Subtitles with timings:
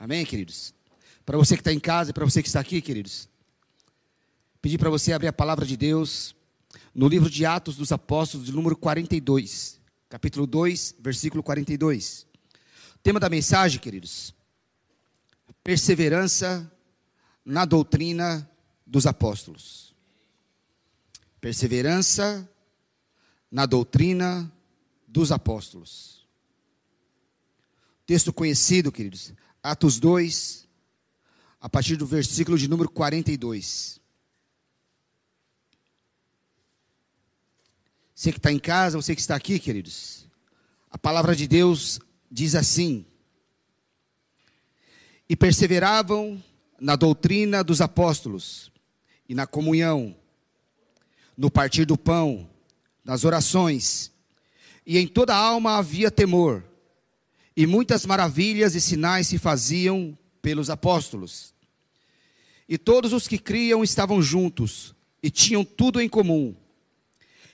[0.00, 0.72] Amém, queridos?
[1.26, 3.28] Para você que está em casa e para você que está aqui, queridos,
[4.62, 6.34] pedir para você abrir a palavra de Deus
[6.94, 9.78] no livro de Atos dos Apóstolos, de número 42,
[10.08, 12.26] capítulo 2, versículo 42.
[12.94, 14.34] O tema da mensagem, queridos,
[15.62, 16.72] perseverança
[17.44, 18.50] na doutrina
[18.86, 19.94] dos apóstolos.
[21.42, 22.50] Perseverança
[23.50, 24.50] na doutrina
[25.06, 26.26] dos apóstolos.
[28.06, 30.66] Texto conhecido, queridos, Atos 2,
[31.60, 34.00] a partir do versículo de número 42.
[38.14, 40.26] Você que está em casa, você que está aqui, queridos,
[40.90, 42.00] a palavra de Deus
[42.30, 43.04] diz assim:
[45.28, 46.42] E perseveravam
[46.80, 48.72] na doutrina dos apóstolos,
[49.28, 50.16] e na comunhão,
[51.36, 52.48] no partir do pão,
[53.04, 54.10] nas orações,
[54.86, 56.64] e em toda a alma havia temor,
[57.60, 61.52] e muitas maravilhas e sinais se faziam pelos apóstolos.
[62.66, 66.56] E todos os que criam estavam juntos, e tinham tudo em comum,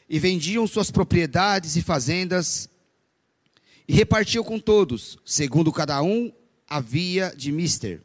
[0.09, 2.71] e vendiam suas propriedades e fazendas,
[3.89, 6.33] e repartiam com todos, segundo cada um
[6.69, 8.01] havia de mister.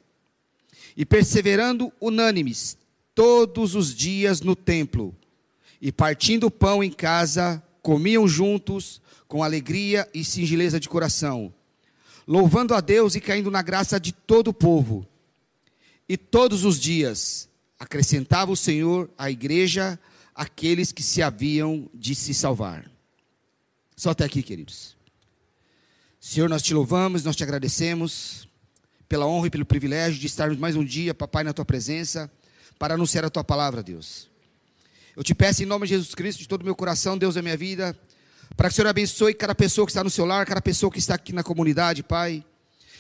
[0.97, 2.79] E perseverando unânimes,
[3.13, 5.16] todos os dias no templo,
[5.79, 11.53] e partindo o pão em casa, comiam juntos, com alegria e singeleza de coração,
[12.31, 15.05] louvando a Deus e caindo na graça de todo o povo.
[16.07, 19.99] E todos os dias acrescentava o Senhor à igreja
[20.33, 22.89] aqueles que se haviam de se salvar.
[23.97, 24.95] Só até aqui, queridos.
[26.21, 28.47] Senhor, nós te louvamos, nós te agradecemos
[29.09, 32.31] pela honra e pelo privilégio de estarmos mais um dia, papai, na tua presença,
[32.79, 34.29] para anunciar a tua palavra, Deus.
[35.17, 37.41] Eu te peço em nome de Jesus Cristo, de todo o meu coração, Deus da
[37.41, 37.93] minha vida,
[38.61, 40.99] para que o Senhor abençoe cada pessoa que está no seu lar, cada pessoa que
[40.99, 42.45] está aqui na comunidade, Pai.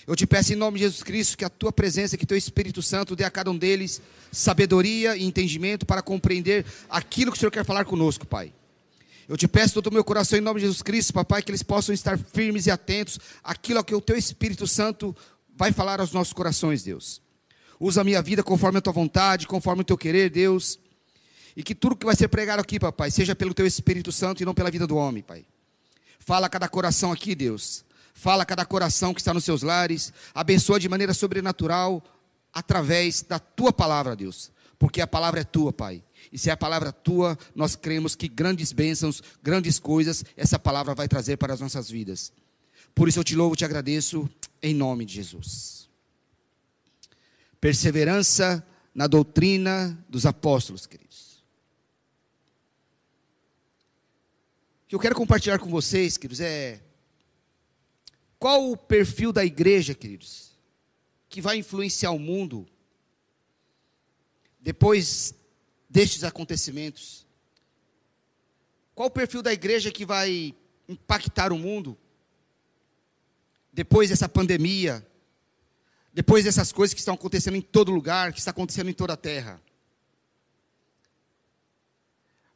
[0.07, 2.81] Eu te peço em nome de Jesus Cristo que a tua presença, que teu Espírito
[2.81, 4.01] Santo dê a cada um deles
[4.31, 8.51] sabedoria e entendimento para compreender aquilo que o Senhor quer falar conosco, Pai.
[9.29, 11.61] Eu te peço todo o meu coração em nome de Jesus Cristo, papai, que eles
[11.61, 15.15] possam estar firmes e atentos àquilo que o teu Espírito Santo
[15.55, 17.21] vai falar aos nossos corações, Deus.
[17.79, 20.79] Usa a minha vida conforme a tua vontade, conforme o teu querer, Deus.
[21.55, 24.45] E que tudo que vai ser pregado aqui, papai, seja pelo teu Espírito Santo e
[24.45, 25.45] não pela vida do homem, pai.
[26.23, 27.83] Fala a cada coração aqui, Deus.
[28.13, 30.13] Fala a cada coração que está nos seus lares.
[30.33, 32.03] Abençoa de maneira sobrenatural
[32.53, 34.51] através da tua palavra, Deus.
[34.77, 36.03] Porque a palavra é tua, Pai.
[36.31, 40.93] E se é a palavra tua, nós cremos que grandes bênçãos, grandes coisas, essa palavra
[40.93, 42.31] vai trazer para as nossas vidas.
[42.93, 44.29] Por isso eu te louvo te agradeço,
[44.61, 45.89] em nome de Jesus.
[47.59, 51.30] Perseverança na doutrina dos apóstolos, queridos.
[54.91, 56.81] Que eu quero compartilhar com vocês, queridos, é
[58.37, 60.51] qual o perfil da igreja, queridos,
[61.29, 62.67] que vai influenciar o mundo
[64.59, 65.33] depois
[65.89, 67.25] destes acontecimentos?
[68.93, 70.53] Qual o perfil da igreja que vai
[70.89, 71.97] impactar o mundo
[73.71, 75.07] depois dessa pandemia,
[76.13, 79.17] depois dessas coisas que estão acontecendo em todo lugar, que está acontecendo em toda a
[79.17, 79.61] terra?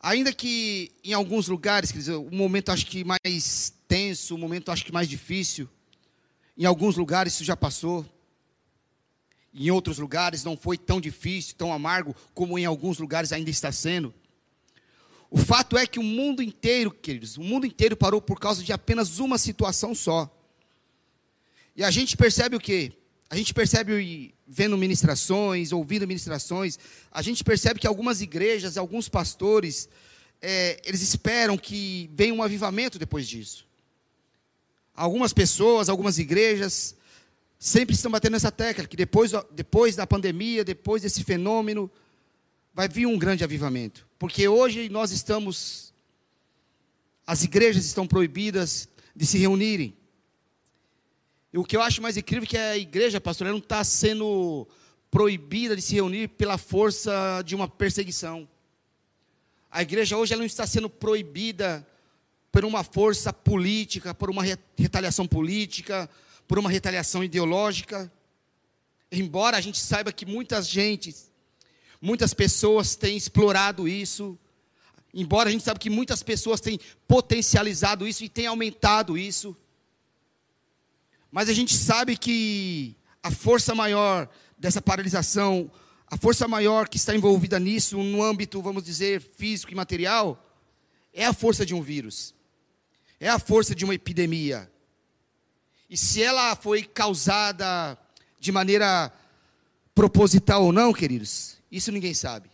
[0.05, 4.71] Ainda que em alguns lugares, quer dizer, o momento acho que mais tenso, o momento
[4.71, 5.67] acho que mais difícil,
[6.55, 8.05] em alguns lugares isso já passou.
[9.51, 13.71] Em outros lugares não foi tão difícil, tão amargo, como em alguns lugares ainda está
[13.71, 14.13] sendo.
[15.27, 18.71] O fato é que o mundo inteiro, queridos, o mundo inteiro parou por causa de
[18.71, 20.31] apenas uma situação só.
[21.75, 22.93] E a gente percebe o quê?
[23.29, 26.77] A gente percebe vendo ministrações, ouvindo ministrações,
[27.11, 29.89] a gente percebe que algumas igrejas, alguns pastores,
[30.41, 33.67] é, eles esperam que venha um avivamento depois disso.
[34.95, 36.95] Algumas pessoas, algumas igrejas,
[37.57, 41.89] sempre estão batendo nessa tecla, que depois, depois da pandemia, depois desse fenômeno,
[42.73, 44.07] vai vir um grande avivamento.
[44.19, 45.93] Porque hoje nós estamos,
[47.25, 49.95] as igrejas estão proibidas de se reunirem.
[51.55, 54.67] O que eu acho mais incrível é que a igreja, pastor, não está sendo
[55.09, 58.45] proibida de se reunir pela força de uma perseguição.
[59.71, 61.87] A igreja hoje ela não está sendo proibida
[62.51, 64.43] por uma força política, por uma
[64.77, 66.09] retaliação política,
[66.45, 68.11] por uma retaliação ideológica.
[69.09, 71.15] Embora a gente saiba que muitas gente,
[72.01, 74.37] muitas pessoas têm explorado isso,
[75.13, 76.77] embora a gente saiba que muitas pessoas têm
[77.07, 79.55] potencializado isso e têm aumentado isso,
[81.35, 85.69] mas a gente sabe que a força maior dessa paralisação,
[86.07, 90.41] a força maior que está envolvida nisso, no âmbito, vamos dizer, físico e material,
[91.13, 92.33] é a força de um vírus,
[93.19, 94.71] é a força de uma epidemia.
[95.89, 97.97] E se ela foi causada
[98.39, 99.11] de maneira
[99.93, 102.49] proposital ou não, queridos, isso ninguém sabe.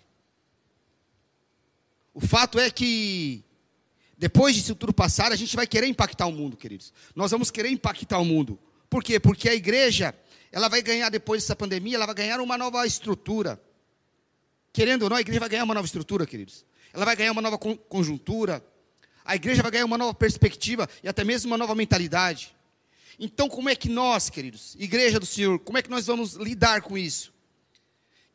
[2.15, 3.43] O fato é que
[4.17, 6.91] depois disso tudo passar, a gente vai querer impactar o mundo, queridos.
[7.15, 8.57] Nós vamos querer impactar o mundo.
[8.91, 9.21] Por quê?
[9.21, 10.13] Porque a igreja,
[10.51, 13.57] ela vai ganhar depois dessa pandemia, ela vai ganhar uma nova estrutura.
[14.73, 16.65] Querendo ou não, a igreja vai ganhar uma nova estrutura, queridos.
[16.91, 18.61] Ela vai ganhar uma nova conjuntura.
[19.23, 22.53] A igreja vai ganhar uma nova perspectiva e até mesmo uma nova mentalidade.
[23.17, 26.81] Então, como é que nós, queridos, igreja do Senhor, como é que nós vamos lidar
[26.81, 27.33] com isso?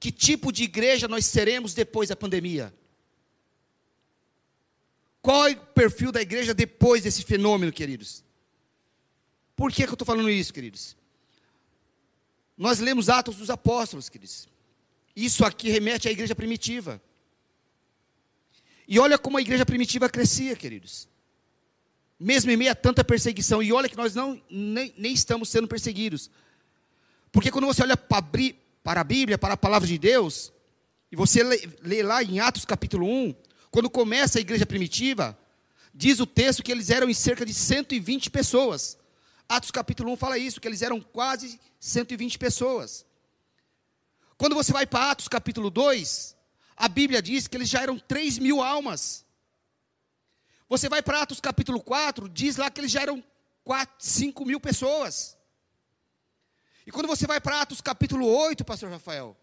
[0.01, 2.73] Que tipo de igreja nós seremos depois da pandemia?
[5.21, 8.25] Qual é o perfil da igreja depois desse fenômeno, queridos?
[9.57, 10.95] Por que, que eu estou falando isso, queridos?
[12.57, 14.47] Nós lemos Atos dos Apóstolos, queridos.
[15.15, 17.01] Isso aqui remete à igreja primitiva.
[18.87, 21.09] E olha como a igreja primitiva crescia, queridos.
[22.21, 23.63] Mesmo em meio a tanta perseguição.
[23.63, 26.31] E olha que nós não, nem, nem estamos sendo perseguidos.
[27.33, 30.53] Porque quando você olha para a Bíblia, para a palavra de Deus,
[31.11, 33.35] e você lê, lê lá em Atos capítulo 1,
[33.71, 35.39] quando começa a igreja primitiva,
[35.95, 38.99] diz o texto que eles eram em cerca de 120 pessoas.
[39.49, 43.07] Atos capítulo 1 fala isso, que eles eram quase 120 pessoas.
[44.37, 46.37] Quando você vai para Atos capítulo 2,
[46.77, 49.25] a Bíblia diz que eles já eram 3 mil almas.
[50.69, 53.23] Você vai para Atos capítulo 4, diz lá que eles já eram
[53.63, 55.39] 4, 5 mil pessoas.
[56.87, 59.37] E quando você vai para Atos capítulo 8, pastor Rafael,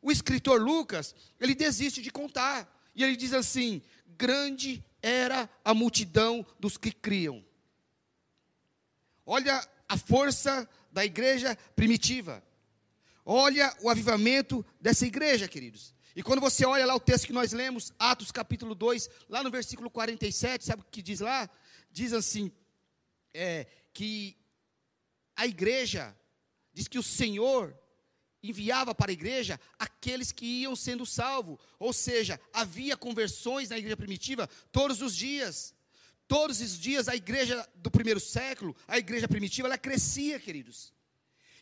[0.00, 2.68] o escritor Lucas, ele desiste de contar.
[2.94, 7.44] E ele diz assim: grande era a multidão dos que criam.
[9.30, 12.42] Olha a força da igreja primitiva.
[13.26, 15.94] Olha o avivamento dessa igreja, queridos.
[16.16, 19.50] E quando você olha lá o texto que nós lemos, Atos capítulo 2, lá no
[19.50, 21.46] versículo 47, sabe o que diz lá?
[21.92, 22.50] Diz assim:
[23.34, 24.34] é, que
[25.36, 26.16] a igreja,
[26.72, 27.78] diz que o Senhor
[28.42, 31.60] enviava para a igreja aqueles que iam sendo salvos.
[31.78, 35.74] Ou seja, havia conversões na igreja primitiva todos os dias.
[36.28, 40.92] Todos os dias a igreja do primeiro século, a igreja primitiva, ela crescia, queridos.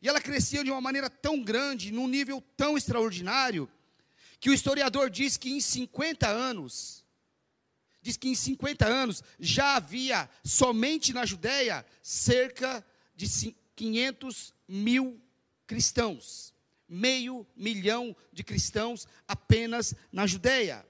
[0.02, 3.70] E ela crescia de uma maneira tão grande, num nível tão extraordinário,
[4.38, 7.04] que o historiador diz que em 50 anos,
[8.02, 12.84] diz que em 50 anos já havia somente na Judéia cerca
[13.14, 15.18] de 500 mil
[15.66, 16.54] cristãos
[16.88, 20.86] meio milhão de cristãos apenas na Judéia.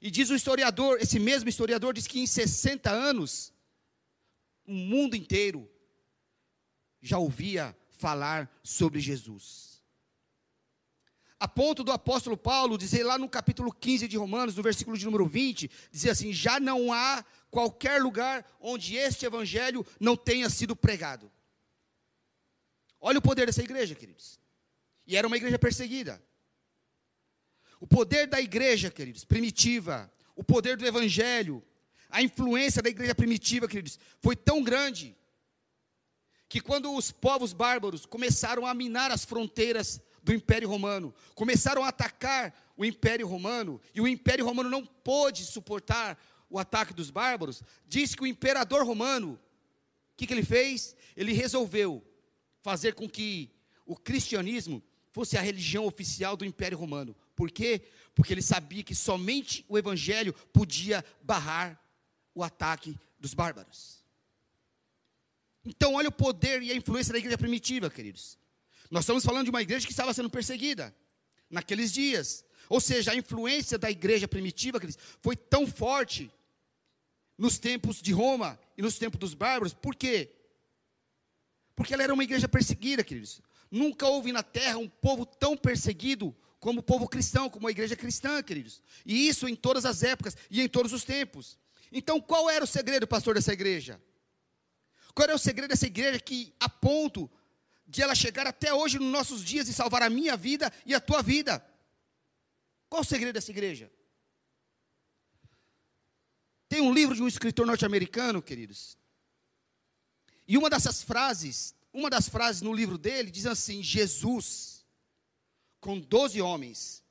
[0.00, 3.52] E diz o historiador, esse mesmo historiador diz que em 60 anos,
[4.66, 5.70] o mundo inteiro
[7.02, 9.82] já ouvia falar sobre Jesus.
[11.38, 15.04] A ponto do apóstolo Paulo dizer lá no capítulo 15 de Romanos, no versículo de
[15.04, 20.76] número 20, dizer assim: já não há qualquer lugar onde este evangelho não tenha sido
[20.76, 21.30] pregado.
[23.00, 24.38] Olha o poder dessa igreja, queridos.
[25.06, 26.22] E era uma igreja perseguida.
[27.80, 31.64] O poder da igreja, queridos, primitiva, o poder do evangelho,
[32.10, 35.16] a influência da igreja primitiva, queridos, foi tão grande
[36.48, 41.88] que quando os povos bárbaros começaram a minar as fronteiras do Império Romano, começaram a
[41.88, 46.18] atacar o Império Romano, e o Império Romano não pôde suportar
[46.50, 49.34] o ataque dos bárbaros, diz que o imperador romano,
[50.12, 50.96] o que, que ele fez?
[51.16, 52.04] Ele resolveu
[52.60, 53.50] fazer com que
[53.86, 54.82] o cristianismo
[55.12, 57.16] fosse a religião oficial do Império Romano.
[57.40, 57.80] Por quê?
[58.14, 61.82] Porque ele sabia que somente o Evangelho podia barrar
[62.34, 64.04] o ataque dos bárbaros.
[65.64, 68.38] Então, olha o poder e a influência da igreja primitiva, queridos.
[68.90, 70.94] Nós estamos falando de uma igreja que estava sendo perseguida
[71.48, 72.44] naqueles dias.
[72.68, 76.30] Ou seja, a influência da igreja primitiva, queridos, foi tão forte
[77.38, 79.72] nos tempos de Roma e nos tempos dos bárbaros.
[79.72, 80.30] Por quê?
[81.74, 83.40] Porque ela era uma igreja perseguida, queridos.
[83.70, 88.40] Nunca houve na terra um povo tão perseguido como povo cristão, como a igreja cristã,
[88.42, 88.80] queridos.
[89.04, 91.58] E isso em todas as épocas e em todos os tempos.
[91.90, 94.00] Então, qual era o segredo, pastor, dessa igreja?
[95.14, 97.28] Qual era o segredo dessa igreja que, a ponto
[97.86, 101.00] de ela chegar até hoje nos nossos dias e salvar a minha vida e a
[101.00, 101.64] tua vida?
[102.88, 103.90] Qual o segredo dessa igreja?
[106.68, 108.96] Tem um livro de um escritor norte-americano, queridos.
[110.46, 114.79] E uma dessas frases uma das frases no livro dele diz assim: Jesus,
[115.80, 117.02] com 12 homens,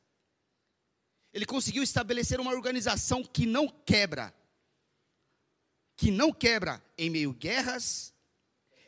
[1.34, 4.34] ele conseguiu estabelecer uma organização que não quebra,
[5.96, 8.14] que não quebra em meio a guerras,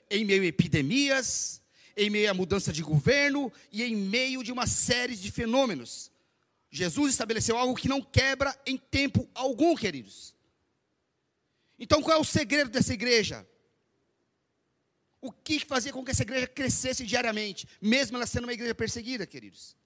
[0.09, 1.61] em meio a epidemias,
[1.95, 6.11] em meio a mudança de governo e em meio de uma série de fenômenos.
[6.69, 10.33] Jesus estabeleceu algo que não quebra em tempo algum, queridos.
[11.77, 13.45] Então, qual é o segredo dessa igreja?
[15.21, 19.27] O que fazia com que essa igreja crescesse diariamente, mesmo ela sendo uma igreja perseguida,
[19.27, 19.77] queridos.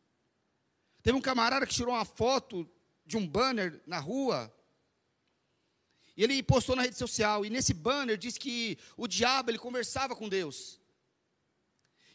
[1.04, 2.68] Teve um camarada que tirou uma foto
[3.06, 4.52] de um banner na rua,
[6.16, 10.16] e ele postou na rede social, e nesse banner diz que o diabo ele conversava
[10.16, 10.80] com Deus.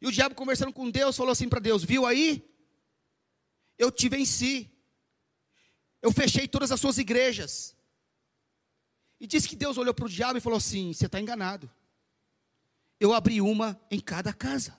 [0.01, 2.49] E o diabo conversando com Deus falou assim para Deus: Viu aí?
[3.77, 4.71] Eu te venci.
[6.01, 7.77] Eu fechei todas as suas igrejas.
[9.21, 11.71] E disse que Deus olhou para o diabo e falou assim: Você está enganado.
[13.01, 14.79] Eu abri uma em cada casa.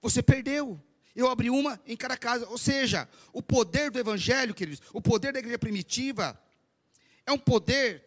[0.00, 0.82] Você perdeu.
[1.14, 2.48] Eu abri uma em cada casa.
[2.48, 6.40] Ou seja, o poder do Evangelho, queridos, o poder da igreja primitiva,
[7.26, 8.04] é um poder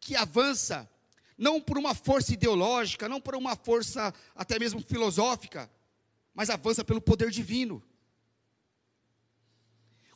[0.00, 0.90] que avança,
[1.38, 5.70] não por uma força ideológica, não por uma força até mesmo filosófica,
[6.34, 7.82] mas avança pelo poder divino.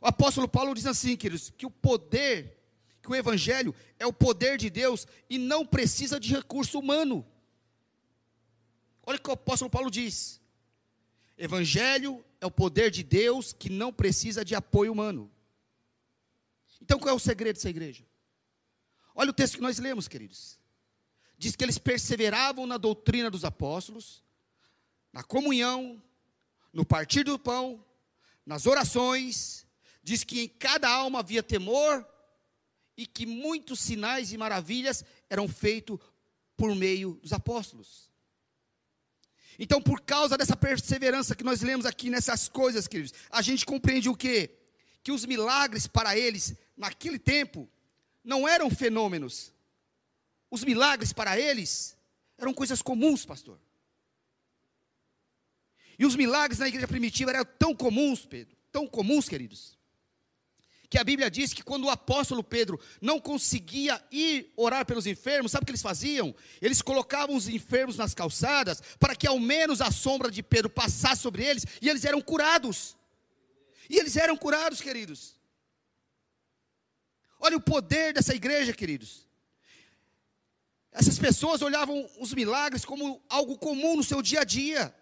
[0.00, 2.59] O apóstolo Paulo diz assim, queridos, que o poder,
[3.02, 7.26] que o evangelho é o poder de Deus e não precisa de recurso humano.
[9.02, 10.40] Olha o que o apóstolo Paulo diz.
[11.36, 15.30] Evangelho é o poder de Deus que não precisa de apoio humano.
[16.80, 18.04] Então qual é o segredo dessa igreja?
[19.14, 20.58] Olha o texto que nós lemos, queridos.
[21.38, 24.22] Diz que eles perseveravam na doutrina dos apóstolos,
[25.12, 26.02] na comunhão,
[26.72, 27.84] no partir do pão,
[28.44, 29.66] nas orações,
[30.02, 32.06] diz que em cada alma havia temor
[33.00, 35.98] e que muitos sinais e maravilhas eram feitos
[36.54, 38.10] por meio dos apóstolos.
[39.58, 44.10] Então, por causa dessa perseverança que nós lemos aqui nessas coisas, queridos, a gente compreende
[44.10, 44.50] o quê?
[45.02, 47.66] Que os milagres para eles, naquele tempo,
[48.22, 49.50] não eram fenômenos.
[50.50, 51.96] Os milagres para eles
[52.36, 53.58] eram coisas comuns, pastor.
[55.98, 59.79] E os milagres na igreja primitiva eram tão comuns, Pedro, tão comuns, queridos,
[60.90, 65.52] que a Bíblia diz que quando o apóstolo Pedro não conseguia ir orar pelos enfermos,
[65.52, 66.34] sabe o que eles faziam?
[66.60, 71.22] Eles colocavam os enfermos nas calçadas para que ao menos a sombra de Pedro passasse
[71.22, 72.96] sobre eles e eles eram curados.
[73.88, 75.36] E eles eram curados, queridos.
[77.38, 79.28] Olha o poder dessa igreja, queridos.
[80.90, 84.92] Essas pessoas olhavam os milagres como algo comum no seu dia a dia,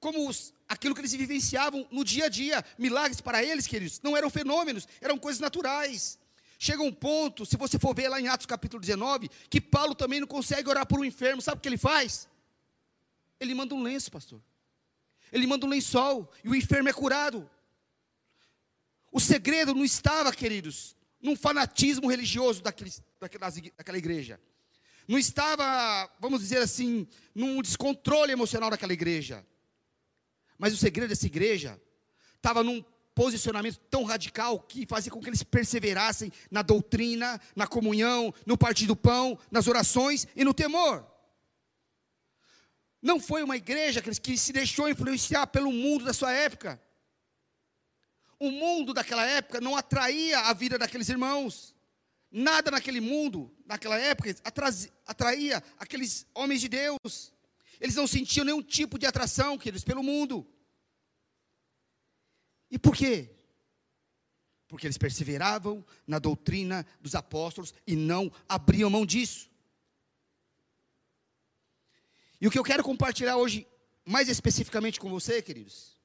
[0.00, 2.64] como os, aquilo que eles vivenciavam no dia a dia.
[2.76, 6.18] Milagres para eles, queridos, não eram fenômenos, eram coisas naturais.
[6.58, 10.20] Chega um ponto, se você for ver lá em Atos capítulo 19, que Paulo também
[10.20, 12.28] não consegue orar por um enfermo, sabe o que ele faz?
[13.40, 14.42] Ele manda um lenço, pastor.
[15.32, 17.48] Ele manda um lençol e o enfermo é curado.
[19.12, 24.40] O segredo não estava, queridos, num fanatismo religioso daquele, daquela igreja.
[25.06, 29.46] Não estava, vamos dizer assim, num descontrole emocional daquela igreja.
[30.58, 31.80] Mas o segredo dessa igreja
[32.36, 32.84] estava num
[33.14, 38.86] posicionamento tão radical que fazia com que eles perseverassem na doutrina, na comunhão, no partir
[38.86, 41.06] do pão, nas orações e no temor.
[43.00, 46.80] Não foi uma igreja que se deixou influenciar pelo mundo da sua época.
[48.38, 51.74] O mundo daquela época não atraía a vida daqueles irmãos.
[52.30, 54.34] Nada naquele mundo, naquela época,
[55.06, 57.32] atraía aqueles homens de Deus.
[57.80, 60.46] Eles não sentiam nenhum tipo de atração, queridos, pelo mundo.
[62.70, 63.30] E por quê?
[64.66, 69.50] Porque eles perseveravam na doutrina dos apóstolos e não abriam mão disso.
[72.40, 73.66] E o que eu quero compartilhar hoje,
[74.04, 75.96] mais especificamente com você, queridos,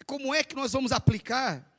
[0.00, 1.71] é como é que nós vamos aplicar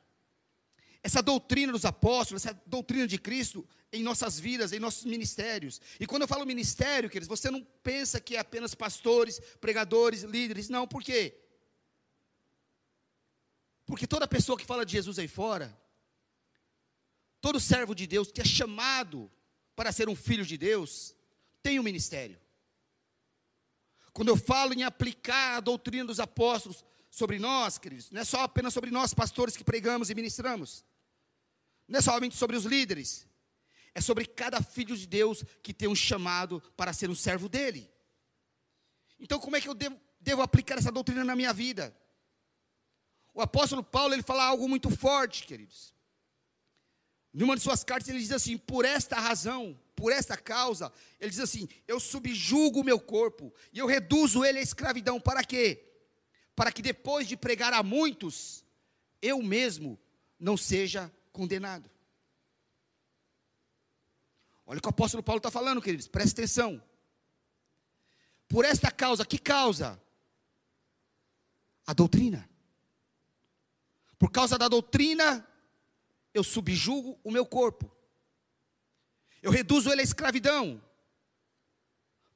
[1.04, 5.78] essa doutrina dos apóstolos, essa doutrina de Cristo em nossas vidas, em nossos ministérios.
[6.00, 10.70] E quando eu falo ministério, queridos, você não pensa que é apenas pastores, pregadores, líderes,
[10.70, 11.38] não, por quê?
[13.84, 15.78] Porque toda pessoa que fala de Jesus aí fora,
[17.38, 19.30] todo servo de Deus que é chamado
[19.76, 21.14] para ser um filho de Deus,
[21.62, 22.40] tem um ministério.
[24.14, 28.40] Quando eu falo em aplicar a doutrina dos apóstolos sobre nós, queridos, não é só
[28.40, 30.82] apenas sobre nós, pastores que pregamos e ministramos,
[31.86, 33.26] não é somente sobre os líderes,
[33.94, 37.90] é sobre cada filho de Deus que tem um chamado para ser um servo dele.
[39.20, 41.96] Então, como é que eu devo, devo aplicar essa doutrina na minha vida?
[43.32, 45.94] O apóstolo Paulo, ele fala algo muito forte, queridos.
[47.32, 51.40] Numa de suas cartas, ele diz assim: por esta razão, por esta causa, ele diz
[51.40, 55.20] assim: eu subjugo o meu corpo e eu reduzo ele à escravidão.
[55.20, 55.84] Para quê?
[56.54, 58.64] Para que depois de pregar a muitos,
[59.20, 59.98] eu mesmo
[60.38, 61.90] não seja condenado.
[64.64, 66.82] Olha o que o apóstolo Paulo está falando, queridos, presta atenção.
[68.48, 70.00] Por esta causa, que causa?
[71.86, 72.48] A doutrina.
[74.16, 75.46] Por causa da doutrina,
[76.32, 77.90] eu subjugo o meu corpo.
[79.42, 80.82] Eu reduzo ele à escravidão.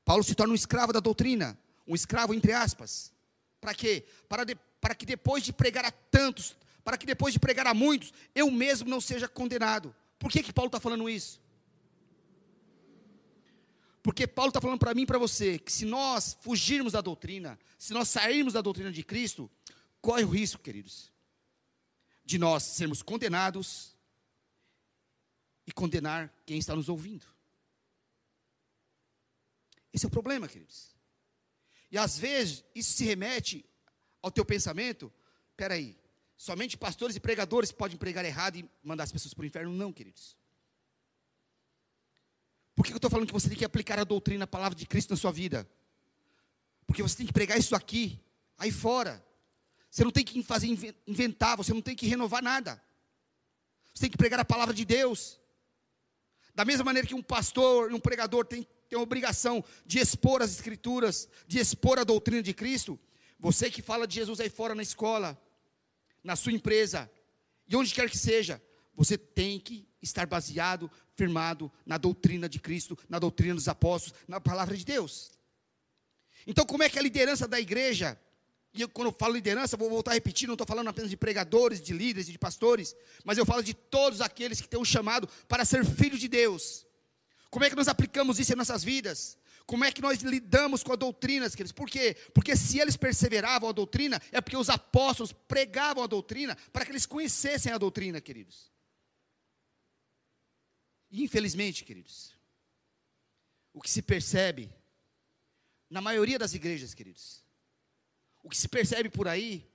[0.05, 3.15] Paulo se torna um escravo da doutrina, um escravo entre aspas.
[3.61, 4.07] Para quê?
[4.29, 6.57] Para, de, para que depois de pregar a tantos,
[6.89, 9.95] para que depois de pregar a muitos, eu mesmo não seja condenado.
[10.19, 11.39] Por que, que Paulo está falando isso?
[14.03, 17.59] Porque Paulo está falando para mim e para você que se nós fugirmos da doutrina,
[17.79, 19.51] se nós sairmos da doutrina de Cristo,
[20.01, 21.13] corre o risco, queridos,
[22.25, 23.95] de nós sermos condenados
[25.67, 27.27] e condenar quem está nos ouvindo.
[29.93, 30.97] Esse é o problema, queridos.
[31.91, 33.63] E às vezes isso se remete
[34.23, 35.13] ao teu pensamento,
[35.55, 35.95] peraí,
[36.39, 39.73] somente pastores e pregadores podem pregar errado e mandar as pessoas para o inferno?
[39.73, 40.37] Não, queridos.
[42.77, 44.87] Por que eu estou falando que você tem que aplicar a doutrina, a palavra de
[44.87, 45.69] Cristo na sua vida?
[46.87, 48.21] Porque você tem que pregar isso aqui,
[48.57, 49.23] aí fora.
[49.91, 50.69] Você não tem que fazer
[51.07, 52.81] inventar, você não tem que renovar nada.
[53.93, 55.41] Você tem que pregar a palavra de Deus.
[56.55, 60.53] Da mesma maneira que um pastor, um pregador tem, tem a obrigação de expor as
[60.53, 62.99] escrituras, de expor a doutrina de Cristo,
[63.39, 65.41] você que fala de Jesus aí fora na escola,
[66.23, 67.11] na sua empresa,
[67.69, 68.63] e onde quer que seja,
[68.95, 74.41] você tem que estar baseado, firmado na doutrina de Cristo, na doutrina dos apóstolos, na
[74.41, 75.33] palavra de Deus.
[76.47, 78.19] Então, como é que a liderança da igreja,
[78.73, 81.17] e eu, quando eu falo liderança, vou voltar a repetir, não estou falando apenas de
[81.17, 82.95] pregadores, de líderes, de pastores,
[83.25, 86.87] mas eu falo de todos aqueles que têm um chamado para ser filhos de Deus.
[87.51, 89.39] Como é que nós aplicamos isso em nossas vidas?
[89.69, 91.73] Como é que nós lidamos com a doutrina, queridos?
[91.73, 92.17] Por quê?
[92.33, 96.91] Porque se eles perseveravam a doutrina, é porque os apóstolos pregavam a doutrina para que
[96.91, 98.73] eles conhecessem a doutrina, queridos.
[101.13, 102.35] Infelizmente, queridos,
[103.75, 104.73] o que se percebe
[105.91, 107.45] na maioria das igrejas, queridos,
[108.43, 109.71] o que se percebe por aí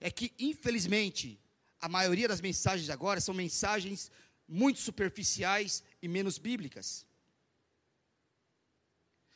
[0.00, 1.38] é que, infelizmente,
[1.78, 4.10] a maioria das mensagens agora são mensagens
[4.48, 7.06] muito superficiais e menos bíblicas.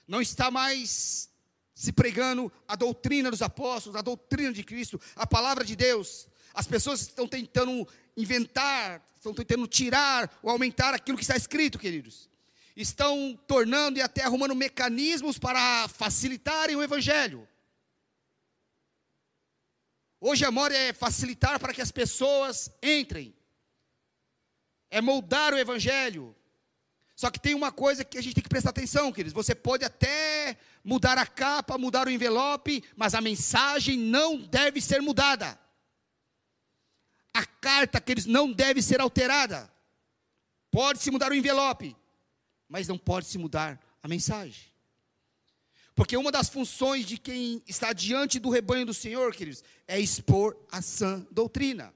[0.07, 1.31] Não está mais
[1.75, 6.29] se pregando a doutrina dos apóstolos, a doutrina de Cristo, a palavra de Deus.
[6.55, 12.31] As pessoas estão tentando inventar, estão tentando tirar ou aumentar aquilo que está escrito, queridos.
[12.77, 17.49] Estão tornando e até arrumando mecanismos para facilitarem o evangelho.
[20.21, 23.35] Hoje a moda é facilitar para que as pessoas entrem.
[24.89, 26.37] É moldar o evangelho.
[27.23, 29.33] Só que tem uma coisa que a gente tem que prestar atenção, queridos.
[29.33, 35.01] Você pode até mudar a capa, mudar o envelope, mas a mensagem não deve ser
[35.01, 35.57] mudada
[37.33, 39.73] a carta que eles não deve ser alterada.
[40.69, 41.97] Pode se mudar o envelope,
[42.69, 44.73] mas não pode se mudar a mensagem.
[45.95, 50.57] Porque uma das funções de quem está diante do rebanho do Senhor, queridos, é expor
[50.73, 51.95] a sã doutrina.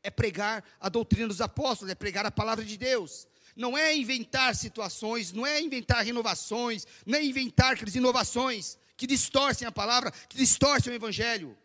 [0.00, 3.26] É pregar a doutrina dos apóstolos, é pregar a palavra de Deus.
[3.56, 9.72] Não é inventar situações, não é inventar renovações, não é inventar inovações que distorcem a
[9.72, 11.56] palavra, que distorcem o evangelho.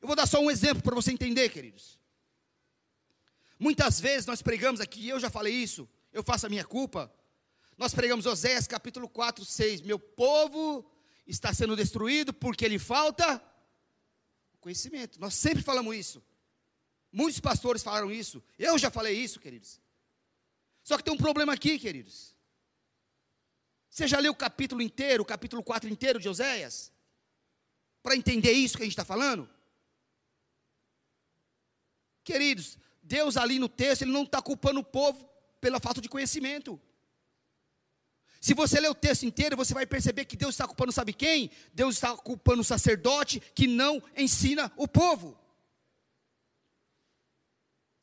[0.00, 1.98] Eu vou dar só um exemplo para você entender, queridos.
[3.58, 7.12] Muitas vezes nós pregamos aqui, eu já falei isso, eu faço a minha culpa.
[7.76, 9.82] Nós pregamos Oséias capítulo 4, 6.
[9.82, 10.90] Meu povo
[11.26, 13.42] está sendo destruído porque lhe falta
[14.60, 15.20] conhecimento.
[15.20, 16.22] Nós sempre falamos isso.
[17.12, 18.42] Muitos pastores falaram isso.
[18.58, 19.80] Eu já falei isso, queridos.
[20.86, 22.32] Só que tem um problema aqui, queridos.
[23.90, 26.92] Você já leu o capítulo inteiro, o capítulo 4 inteiro de Oséias?
[28.04, 29.50] Para entender isso que a gente está falando?
[32.22, 35.28] Queridos, Deus ali no texto, Ele não está culpando o povo
[35.60, 36.80] pela falta de conhecimento.
[38.40, 41.50] Se você ler o texto inteiro, você vai perceber que Deus está culpando, sabe quem?
[41.74, 45.36] Deus está culpando o sacerdote que não ensina o povo.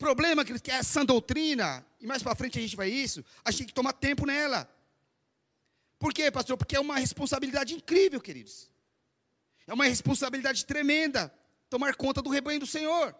[0.04, 3.60] Problema que é essa doutrina, e mais para frente a gente vai isso, a gente
[3.60, 4.68] tem que tomar tempo nela.
[5.98, 6.58] Por quê, pastor?
[6.58, 8.70] Porque é uma responsabilidade incrível, queridos.
[9.66, 11.34] É uma responsabilidade tremenda
[11.70, 13.16] tomar conta do rebanho do Senhor.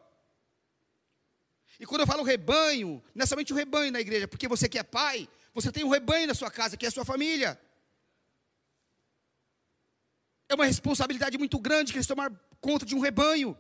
[1.81, 4.79] E quando eu falo rebanho, não é somente o rebanho na igreja, porque você que
[4.79, 7.59] é pai, você tem um rebanho na sua casa, que é a sua família.
[10.51, 13.57] É uma responsabilidade muito grande que eles tomar conta de um rebanho.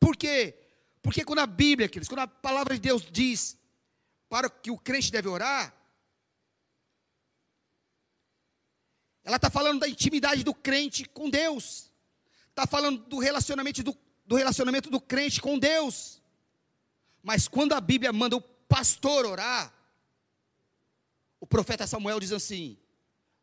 [0.00, 0.61] Por quê?
[1.02, 3.58] Porque quando a Bíblia, queridos, quando a palavra de Deus diz
[4.28, 5.76] para que o crente deve orar,
[9.24, 11.92] ela está falando da intimidade do crente com Deus.
[12.48, 16.22] Está falando do relacionamento do, do relacionamento do crente com Deus.
[17.22, 19.74] Mas quando a Bíblia manda o pastor orar,
[21.40, 22.78] o profeta Samuel diz assim: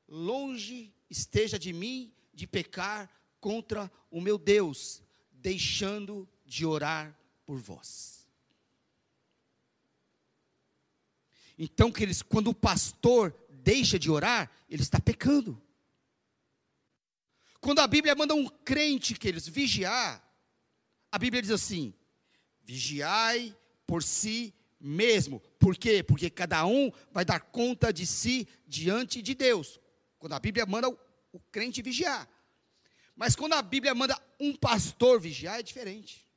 [0.08, 7.19] Longe esteja de mim de pecar contra o meu Deus, deixando de orar
[7.50, 8.30] por vós.
[11.58, 15.60] Então, queridos, quando o pastor deixa de orar, ele está pecando.
[17.60, 20.24] Quando a Bíblia manda um crente, queridos, vigiar,
[21.12, 21.92] a Bíblia diz assim:
[22.62, 23.58] vigiai
[23.88, 25.40] por si mesmo.
[25.58, 26.04] Por quê?
[26.04, 29.80] Porque cada um vai dar conta de si diante de Deus.
[30.20, 32.30] Quando a Bíblia manda o crente vigiar.
[33.16, 36.29] Mas quando a Bíblia manda um pastor vigiar, é diferente.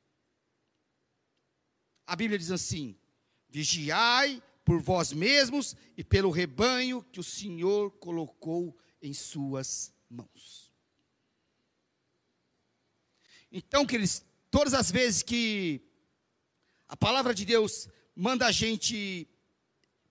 [2.05, 2.97] A Bíblia diz assim:
[3.49, 10.73] vigiai por vós mesmos e pelo rebanho que o Senhor colocou em suas mãos.
[13.51, 15.81] Então, queridos, todas as vezes que
[16.87, 19.27] a palavra de Deus manda a gente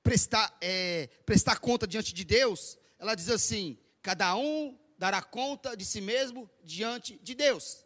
[0.02, 5.84] prestar, é, prestar conta diante de Deus, ela diz assim: cada um dará conta de
[5.84, 7.84] si mesmo diante de Deus.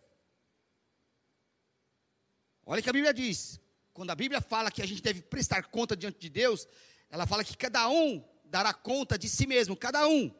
[2.64, 3.60] Olha o que a Bíblia diz.
[3.96, 6.68] Quando a Bíblia fala que a gente deve prestar conta diante de Deus,
[7.10, 10.32] ela fala que cada um dará conta de si mesmo, cada um.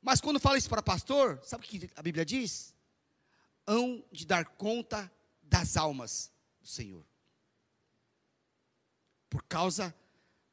[0.00, 2.76] Mas quando fala isso para pastor, sabe o que a Bíblia diz?
[3.66, 5.10] hão de dar conta
[5.42, 7.04] das almas do Senhor.
[9.28, 9.94] Por causa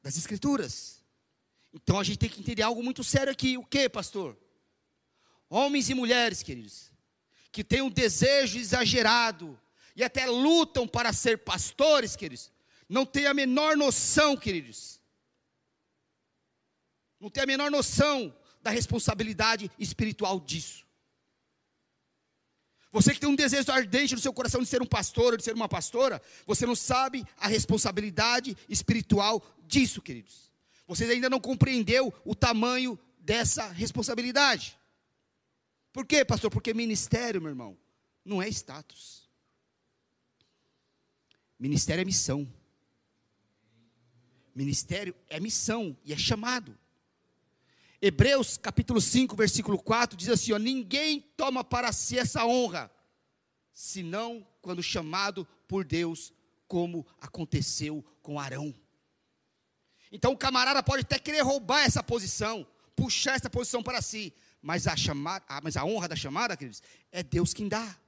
[0.01, 1.03] das Escrituras.
[1.71, 3.57] Então a gente tem que entender algo muito sério aqui.
[3.57, 4.37] O que, pastor?
[5.49, 6.91] Homens e mulheres, queridos,
[7.51, 9.59] que têm um desejo exagerado
[9.95, 12.51] e até lutam para ser pastores, queridos,
[12.89, 14.99] não têm a menor noção, queridos.
[17.19, 20.85] Não tem a menor noção da responsabilidade espiritual disso.
[22.91, 25.43] Você que tem um desejo ardente no seu coração de ser um pastor ou de
[25.43, 30.51] ser uma pastora, você não sabe a responsabilidade espiritual disso, queridos.
[30.85, 34.77] Você ainda não compreendeu o tamanho dessa responsabilidade.
[35.91, 36.51] Por quê, pastor?
[36.51, 37.77] Porque ministério, meu irmão,
[38.23, 39.22] não é status.
[41.63, 42.53] Ministério é missão.
[44.53, 46.77] Ministério é missão e é chamado.
[48.01, 52.91] Hebreus capítulo 5, versículo 4 diz assim: ó, ninguém toma para si essa honra,
[53.71, 56.33] senão quando chamado por Deus,
[56.67, 58.75] como aconteceu com Arão.
[60.11, 64.85] Então o camarada pode até querer roubar essa posição, puxar essa posição para si, mas
[64.85, 68.02] a chamada, mas a honra da chamada, queridos, é Deus quem dá.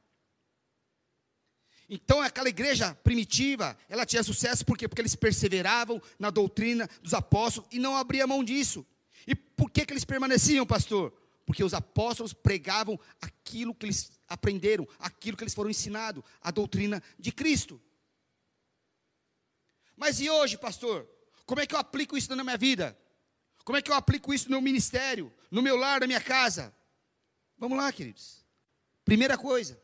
[1.90, 4.88] Então aquela igreja primitiva, ela tinha sucesso por quê?
[4.88, 8.86] Porque eles perseveravam na doutrina dos apóstolos e não abriam mão disso.
[9.28, 11.14] E por que, que eles permaneciam, pastor?
[11.46, 17.02] Porque os apóstolos pregavam aquilo que eles aprenderam, aquilo que eles foram ensinados, a doutrina
[17.20, 17.80] de Cristo.
[19.96, 21.08] Mas e hoje, pastor?
[21.46, 22.98] Como é que eu aplico isso na minha vida?
[23.64, 26.76] Como é que eu aplico isso no meu ministério, no meu lar, na minha casa?
[27.58, 28.44] Vamos lá, queridos.
[29.04, 29.80] Primeira coisa,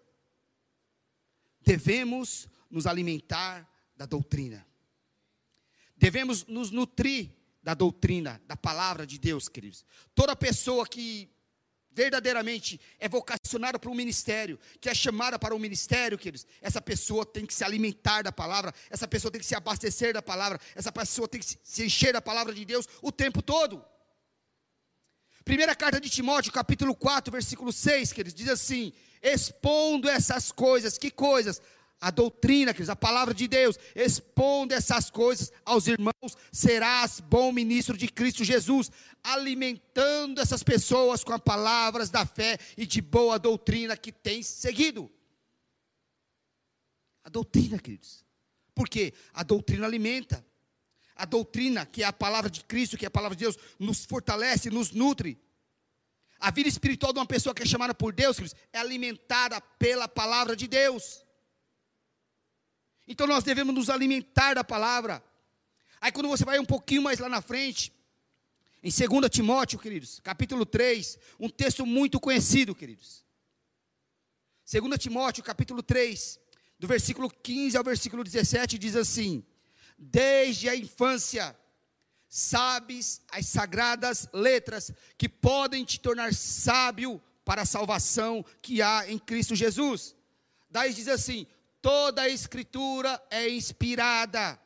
[1.62, 4.66] devemos nos alimentar da doutrina.
[5.96, 7.30] Devemos nos nutrir
[7.62, 9.86] da doutrina, da palavra de Deus, queridos.
[10.16, 11.30] Toda pessoa que
[11.94, 17.26] verdadeiramente é vocacionada para um ministério, que é chamada para um ministério, queridos, essa pessoa
[17.26, 20.92] tem que se alimentar da palavra, essa pessoa tem que se abastecer da palavra, essa
[20.92, 23.84] pessoa tem que se encher da palavra de Deus o tempo todo.
[25.44, 30.98] Primeira carta de Timóteo, capítulo 4, versículo 6, que eles diz assim: expondo essas coisas,
[30.98, 31.62] que coisas?
[32.02, 37.96] a doutrina, queridos, a palavra de Deus, expondo essas coisas aos irmãos, serás bom ministro
[37.96, 38.92] de Cristo Jesus,
[39.24, 45.12] alimentando essas pessoas com as palavras da fé e de boa doutrina que tens seguido.
[47.24, 48.26] A doutrina, queridos.
[48.74, 49.14] Por quê?
[49.32, 50.44] A doutrina alimenta.
[51.16, 54.06] A doutrina, que é a palavra de Cristo, que é a palavra de Deus, nos
[54.06, 55.40] fortalece, nos nutre.
[56.42, 60.08] A vida espiritual de uma pessoa que é chamada por Deus, queridos, é alimentada pela
[60.08, 61.24] palavra de Deus.
[63.08, 65.24] Então nós devemos nos alimentar da palavra.
[66.02, 67.94] Aí quando você vai um pouquinho mais lá na frente,
[68.82, 73.24] em 2 Timóteo, queridos, capítulo 3, um texto muito conhecido, queridos.
[74.66, 76.40] 2 Timóteo, capítulo 3,
[76.80, 79.46] do versículo 15 ao versículo 17, diz assim:
[79.96, 81.56] Desde a infância,
[82.34, 89.20] sabes as sagradas letras que podem te tornar sábio para a salvação que há em
[89.20, 90.16] Cristo Jesus.
[90.70, 91.46] Daí diz assim:
[91.82, 94.58] Toda a escritura é inspirada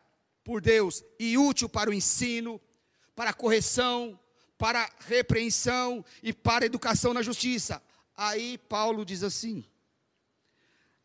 [0.44, 2.62] por Deus e útil para o ensino,
[3.16, 4.20] para a correção,
[4.60, 7.82] para a repreensão e para a educação na justiça.
[8.16, 9.66] Aí Paulo diz assim: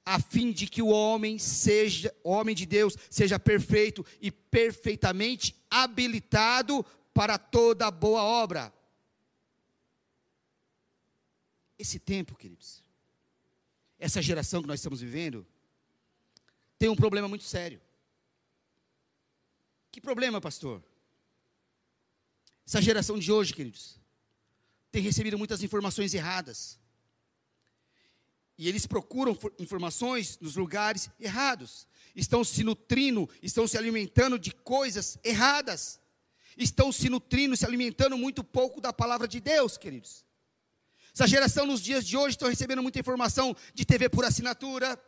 [0.05, 5.55] a fim de que o homem seja, o homem de Deus, seja perfeito e perfeitamente
[5.71, 8.73] habilitado para toda boa obra.
[11.79, 12.83] Esse tempo, queridos,
[13.99, 15.47] essa geração que nós estamos vivendo,
[16.79, 17.81] tem um problema muito sério.
[19.91, 20.83] Que problema, pastor?
[22.67, 23.99] Essa geração de hoje, queridos,
[24.91, 26.79] tem recebido muitas informações erradas.
[28.57, 31.87] E eles procuram informações nos lugares errados.
[32.15, 36.01] Estão se nutrindo, estão se alimentando de coisas erradas.
[36.57, 40.25] Estão se nutrindo, se alimentando muito pouco da palavra de Deus, queridos.
[41.15, 45.01] Essa geração nos dias de hoje estão recebendo muita informação de TV por assinatura,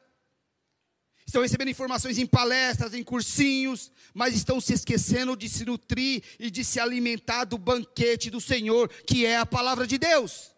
[1.27, 6.51] estão recebendo informações em palestras, em cursinhos, mas estão se esquecendo de se nutrir e
[6.51, 10.52] de se alimentar do banquete do Senhor, que é a palavra de Deus.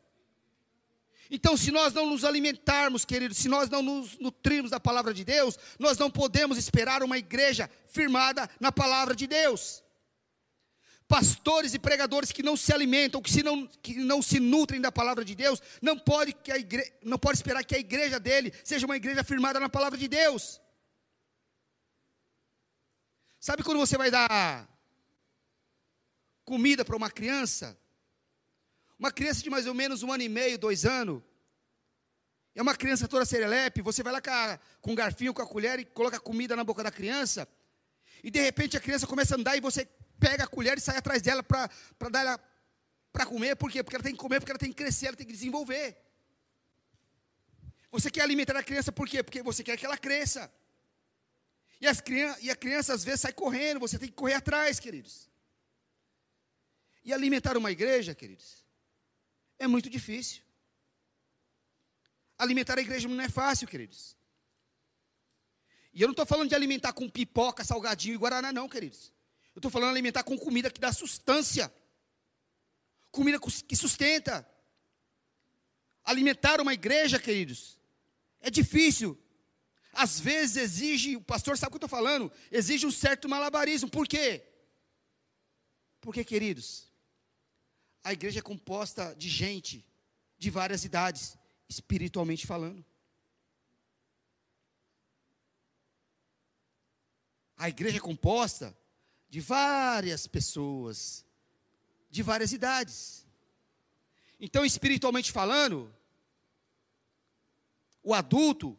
[1.31, 5.25] Então, se nós não nos alimentarmos, queridos, se nós não nos nutrirmos da palavra de
[5.25, 9.83] Deus, nós não podemos esperar uma igreja firmada na palavra de Deus.
[11.09, 14.93] Pastores e pregadores que não se alimentam, que, se não, que não se nutrem da
[14.93, 18.53] palavra de Deus, não pode, que a igre, não pode esperar que a igreja dele
[18.63, 20.61] seja uma igreja firmada na palavra de Deus.
[23.39, 24.69] Sabe quando você vai dar
[26.45, 27.79] comida para uma criança?
[28.99, 31.23] Uma criança de mais ou menos um ano e meio, dois anos.
[32.55, 33.83] É uma criança toda serelepe.
[33.83, 36.63] Você vai lá com, a, com um garfinho, com a colher e coloca comida na
[36.63, 37.49] boca da criança.
[38.23, 39.87] E de repente a criança começa a andar e você
[40.19, 41.69] pega a colher e sai atrás dela para
[42.11, 42.41] dar ela
[43.13, 43.57] para comer.
[43.57, 43.83] Por quê?
[43.83, 45.97] Porque ela tem que comer, porque ela tem que crescer, ela tem que desenvolver.
[47.91, 49.23] Você quer alimentar a criança por quê?
[49.23, 50.53] Porque você quer que ela cresça.
[51.81, 54.81] E, as criança, e a criança às vezes sai correndo, você tem que correr atrás,
[54.81, 55.29] queridos.
[57.05, 58.64] E alimentar uma igreja, queridos,
[59.65, 60.43] é muito difícil.
[62.39, 64.17] Alimentar a igreja não é fácil, queridos.
[65.93, 69.13] E eu não estou falando de alimentar com pipoca, salgadinho e guaraná, não, queridos.
[69.55, 71.73] Eu estou falando de alimentar com comida que dá sustância.
[73.11, 74.47] Comida que sustenta.
[76.05, 77.79] Alimentar uma igreja, queridos,
[78.41, 79.19] é difícil.
[79.93, 83.89] Às vezes exige, o pastor sabe o que eu estou falando, exige um certo malabarismo.
[83.89, 84.45] Por quê?
[86.01, 86.93] Porque, queridos,
[88.05, 89.83] a igreja é composta de gente
[90.39, 92.85] de várias idades, espiritualmente falando.
[97.57, 98.77] A igreja é composta
[99.31, 101.25] de várias pessoas,
[102.11, 103.27] de várias idades.
[104.39, 105.91] Então, espiritualmente falando,
[108.03, 108.79] o adulto,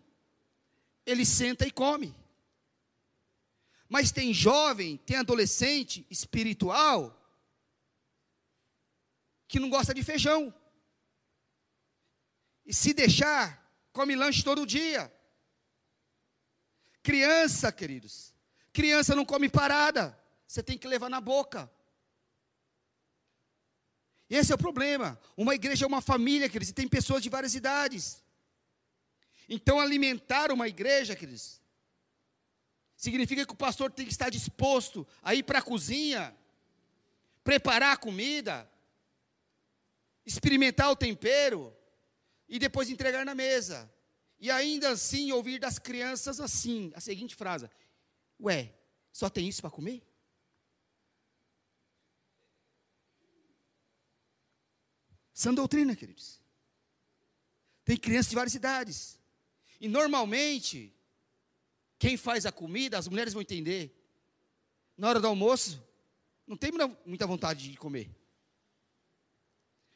[1.04, 2.16] ele senta e come.
[3.90, 7.25] Mas tem jovem, tem adolescente espiritual,
[9.48, 10.54] que não gosta de feijão.
[12.66, 15.12] E se deixar, come lanche todo dia.
[17.04, 18.34] Criança, queridos,
[18.74, 21.70] criança não come parada, você tem que levar na boca.
[24.28, 25.20] Esse é o problema.
[25.38, 28.24] Uma igreja é uma família, queridos, e tem pessoas de várias idades.
[29.48, 31.62] Então, alimentar uma igreja, queridos,
[32.98, 36.36] significa que o pastor tem que estar disposto a ir para a cozinha,
[37.44, 38.68] preparar a comida,
[40.26, 41.76] experimentar o tempero
[42.48, 43.92] e depois entregar na mesa.
[44.40, 47.70] E ainda assim ouvir das crianças assim, a seguinte frase:
[48.40, 48.74] Ué,
[49.12, 50.04] só tem isso para comer?
[55.34, 56.42] Sã doutrina, queridos.
[57.84, 59.20] Tem crianças de várias idades.
[59.82, 60.96] E normalmente,
[62.00, 63.94] quem faz a comida, as mulheres vão entender.
[64.98, 65.84] Na hora do almoço,
[66.48, 66.72] não tem
[67.06, 68.10] muita vontade de comer.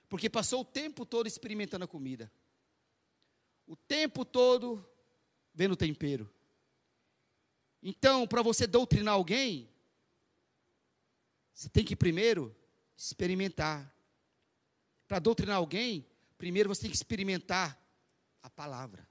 [0.09, 2.29] Porque passou o tempo todo experimentando a comida.
[3.67, 4.83] O tempo todo
[5.53, 6.29] vendo o tempero.
[7.81, 9.69] Então, para você doutrinar alguém,
[11.53, 12.55] você tem que primeiro
[12.97, 13.95] experimentar.
[15.07, 16.05] Para doutrinar alguém,
[16.37, 17.79] primeiro você tem que experimentar
[18.41, 19.07] a palavra.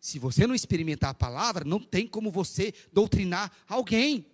[0.00, 4.26] Se você não experimentar a palavra, não tem como você doutrinar alguém.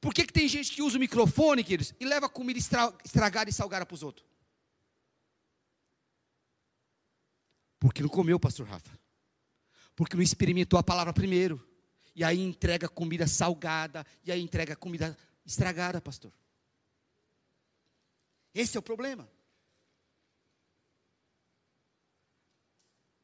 [0.00, 3.52] Por que, que tem gente que usa o microfone, queridos, e leva comida estragada e
[3.52, 4.35] salgada para os outros?
[7.86, 8.98] Porque não comeu, pastor Rafa.
[9.94, 11.64] Porque não experimentou a palavra primeiro.
[12.16, 16.32] E aí entrega comida salgada, e aí entrega comida estragada, pastor.
[18.52, 19.30] Esse é o problema.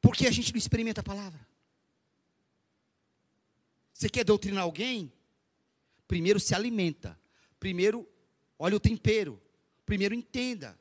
[0.01, 1.45] Porque a gente não experimenta a palavra.
[3.93, 5.13] Você quer doutrinar alguém?
[6.07, 7.19] Primeiro se alimenta.
[7.59, 8.09] Primeiro,
[8.57, 9.43] olha o tempero.
[9.85, 10.79] Primeiro entenda.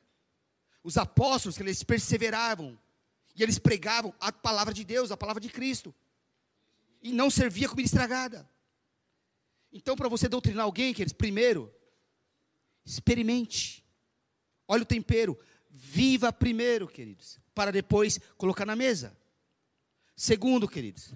[0.84, 2.78] Os apóstolos, que eles perseveravam
[3.34, 5.94] e eles pregavam a palavra de Deus, a palavra de Cristo.
[7.02, 8.48] E não servia comida estragada.
[9.72, 11.72] Então, para você doutrinar alguém, queridos, primeiro,
[12.84, 13.84] experimente.
[14.68, 15.38] Olha o tempero.
[15.70, 19.16] Viva primeiro, queridos, para depois colocar na mesa.
[20.14, 21.14] Segundo, queridos,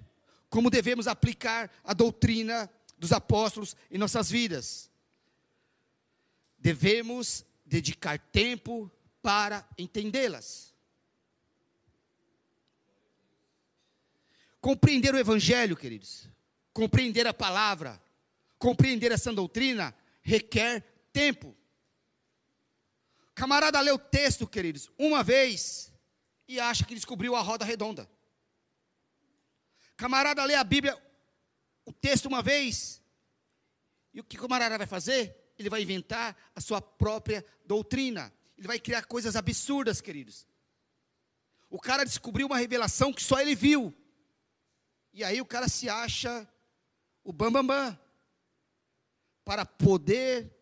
[0.49, 4.89] como devemos aplicar a doutrina dos apóstolos em nossas vidas.
[6.57, 10.73] Devemos dedicar tempo para entendê-las.
[14.67, 16.27] Compreender o Evangelho, queridos,
[16.73, 18.03] compreender a palavra,
[18.59, 20.81] compreender essa doutrina, requer
[21.13, 21.55] tempo.
[23.33, 25.89] Camarada lê o texto, queridos, uma vez
[26.49, 28.09] e acha que descobriu a roda redonda.
[29.95, 31.01] Camarada lê a Bíblia,
[31.85, 33.01] o texto uma vez,
[34.13, 35.33] e o que o camarada vai fazer?
[35.57, 38.33] Ele vai inventar a sua própria doutrina.
[38.57, 40.45] Ele vai criar coisas absurdas, queridos.
[41.69, 43.95] O cara descobriu uma revelação que só ele viu.
[45.13, 46.47] E aí o cara se acha
[47.23, 47.77] o bambambam.
[47.77, 48.07] Bam, bam,
[49.47, 50.53] para poder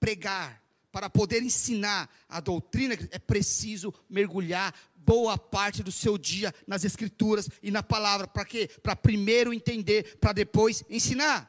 [0.00, 6.84] pregar, para poder ensinar a doutrina, é preciso mergulhar boa parte do seu dia nas
[6.84, 8.26] escrituras e na palavra.
[8.26, 8.68] Para quê?
[8.82, 11.48] Para primeiro entender, para depois ensinar.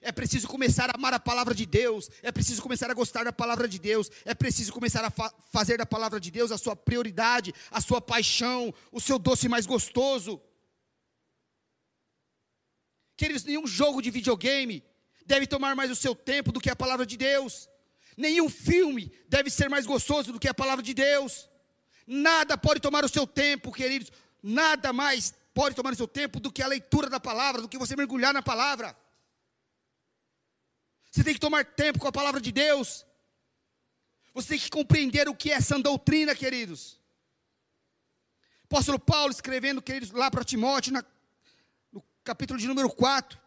[0.00, 3.32] É preciso começar a amar a palavra de Deus, é preciso começar a gostar da
[3.32, 6.76] palavra de Deus, é preciso começar a fa fazer da palavra de Deus a sua
[6.76, 10.40] prioridade, a sua paixão, o seu doce mais gostoso.
[13.16, 14.84] Queridos, nenhum jogo de videogame
[15.24, 17.68] deve tomar mais o seu tempo do que a palavra de Deus.
[18.16, 21.48] Nenhum filme deve ser mais gostoso do que a palavra de Deus.
[22.06, 24.12] Nada pode tomar o seu tempo, queridos.
[24.42, 27.78] Nada mais pode tomar o seu tempo do que a leitura da palavra, do que
[27.78, 28.96] você mergulhar na palavra.
[31.10, 33.06] Você tem que tomar tempo com a palavra de Deus.
[34.34, 37.00] Você tem que compreender o que é essa doutrina, queridos.
[38.64, 41.02] Apóstolo Paulo escrevendo, queridos, lá para Timóteo, na,
[42.26, 43.38] capítulo de número 4,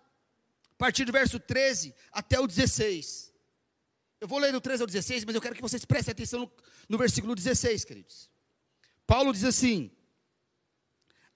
[0.72, 3.34] a partir do verso 13 até o 16.
[4.22, 6.52] Eu vou ler do 13 ao 16, mas eu quero que vocês prestem atenção no,
[6.88, 8.30] no versículo 16, queridos.
[9.06, 9.92] Paulo diz assim: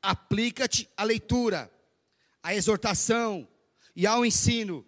[0.02, 1.70] aplica-te à leitura,
[2.42, 3.46] à exortação
[3.94, 4.86] e ao ensino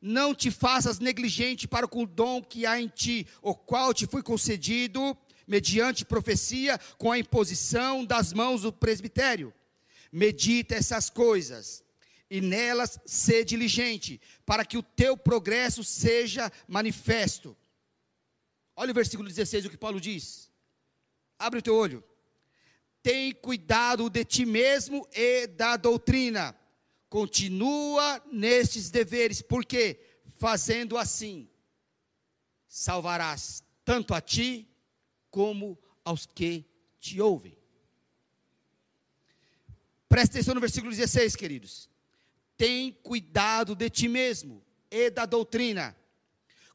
[0.00, 4.06] não te faças negligente para com o dom que há em ti, o qual te
[4.06, 9.52] foi concedido mediante profecia com a imposição das mãos do presbitério.
[10.12, 11.84] Medita essas coisas
[12.30, 17.56] e nelas ser diligente, para que o teu progresso seja manifesto.
[18.74, 20.50] Olha o versículo 16, o que Paulo diz.
[21.38, 22.02] Abre o teu olho.
[23.02, 26.56] Tem cuidado de ti mesmo e da doutrina
[27.08, 29.98] Continua nestes deveres, porque
[30.36, 31.48] fazendo assim,
[32.68, 34.68] salvarás tanto a ti
[35.30, 36.64] como aos que
[36.98, 37.56] te ouvem.
[40.08, 41.88] Preste atenção no versículo 16, queridos.
[42.56, 45.96] Tem cuidado de ti mesmo e da doutrina.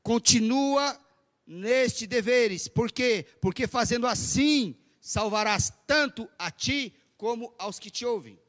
[0.03, 0.99] Continua
[1.45, 2.67] neste deveres.
[2.67, 3.25] Por quê?
[3.41, 8.39] Porque fazendo assim, salvarás tanto a ti como aos que te ouvem.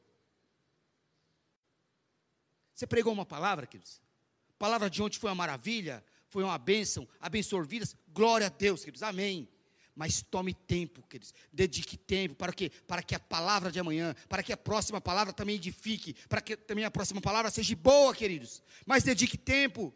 [2.73, 4.01] Você pregou uma palavra, queridos?
[4.49, 7.95] A palavra de ontem foi uma maravilha, foi uma bênção, abençoar vidas.
[8.07, 9.03] Glória a Deus, queridos.
[9.03, 9.47] Amém.
[9.95, 11.33] Mas tome tempo, queridos.
[11.51, 12.71] Dedique tempo para quê?
[12.87, 16.57] Para que a palavra de amanhã, para que a próxima palavra também edifique, para que
[16.57, 18.63] também a próxima palavra seja boa, queridos.
[18.85, 19.93] Mas dedique tempo.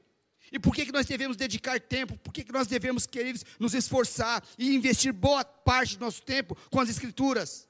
[0.52, 2.18] E por que, que nós devemos dedicar tempo?
[2.20, 6.56] Por que, que nós devemos, queridos, nos esforçar e investir boa parte do nosso tempo
[6.70, 7.68] com as Escrituras?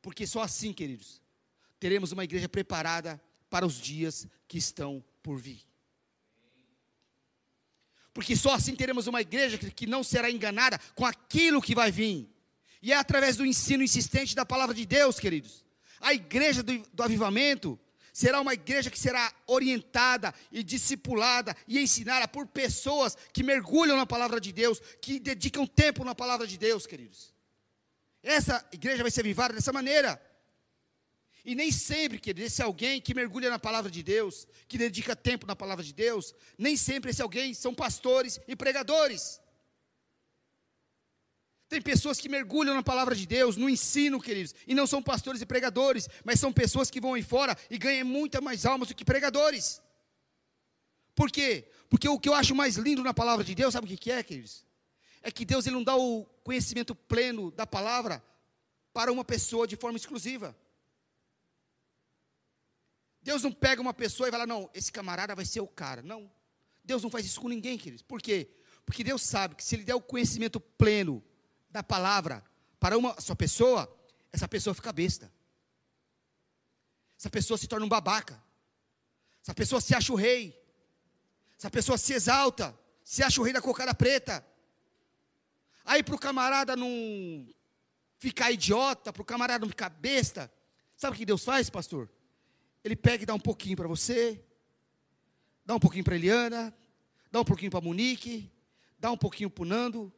[0.00, 1.20] Porque só assim, queridos,
[1.78, 5.67] teremos uma igreja preparada para os dias que estão por vir.
[8.18, 12.28] Porque só assim teremos uma igreja que não será enganada com aquilo que vai vir.
[12.82, 15.64] E é através do ensino insistente da palavra de Deus, queridos.
[16.00, 17.78] A igreja do, do avivamento
[18.12, 24.04] será uma igreja que será orientada e discipulada e ensinada por pessoas que mergulham na
[24.04, 27.32] palavra de Deus, que dedicam tempo na palavra de Deus, queridos.
[28.20, 30.20] Essa igreja vai ser avivada dessa maneira.
[31.48, 35.46] E nem sempre, querido, esse alguém que mergulha na palavra de Deus, que dedica tempo
[35.46, 39.40] na palavra de Deus, nem sempre esse alguém são pastores e pregadores.
[41.66, 45.40] Tem pessoas que mergulham na palavra de Deus, no ensino, queridos, e não são pastores
[45.40, 48.94] e pregadores, mas são pessoas que vão aí fora e ganham muita mais almas do
[48.94, 49.80] que pregadores.
[51.14, 51.66] Por quê?
[51.88, 54.22] Porque o que eu acho mais lindo na palavra de Deus, sabe o que é,
[54.22, 54.66] queridos?
[55.22, 58.22] É que Deus ele não dá o conhecimento pleno da palavra
[58.92, 60.54] para uma pessoa de forma exclusiva.
[63.28, 66.00] Deus não pega uma pessoa e fala, não, esse camarada vai ser o cara.
[66.00, 66.32] Não.
[66.82, 68.00] Deus não faz isso com ninguém, queridos.
[68.00, 68.48] Por quê?
[68.86, 71.22] Porque Deus sabe que se Ele der o conhecimento pleno
[71.68, 72.42] da palavra
[72.80, 73.86] para uma só pessoa,
[74.32, 75.30] essa pessoa fica besta.
[77.18, 78.42] Essa pessoa se torna um babaca.
[79.42, 80.58] Essa pessoa se acha o rei.
[81.58, 82.74] Essa pessoa se exalta.
[83.04, 84.42] Se acha o rei da cocada preta.
[85.84, 87.46] Aí para o camarada não
[88.16, 90.50] ficar idiota, para o camarada não ficar besta,
[90.96, 92.08] sabe o que Deus faz, pastor?
[92.84, 94.44] Ele pega e dá um pouquinho para você,
[95.64, 96.74] dá um pouquinho para Eliana,
[97.30, 98.50] dá um pouquinho para Monique,
[98.98, 100.12] dá um pouquinho punando,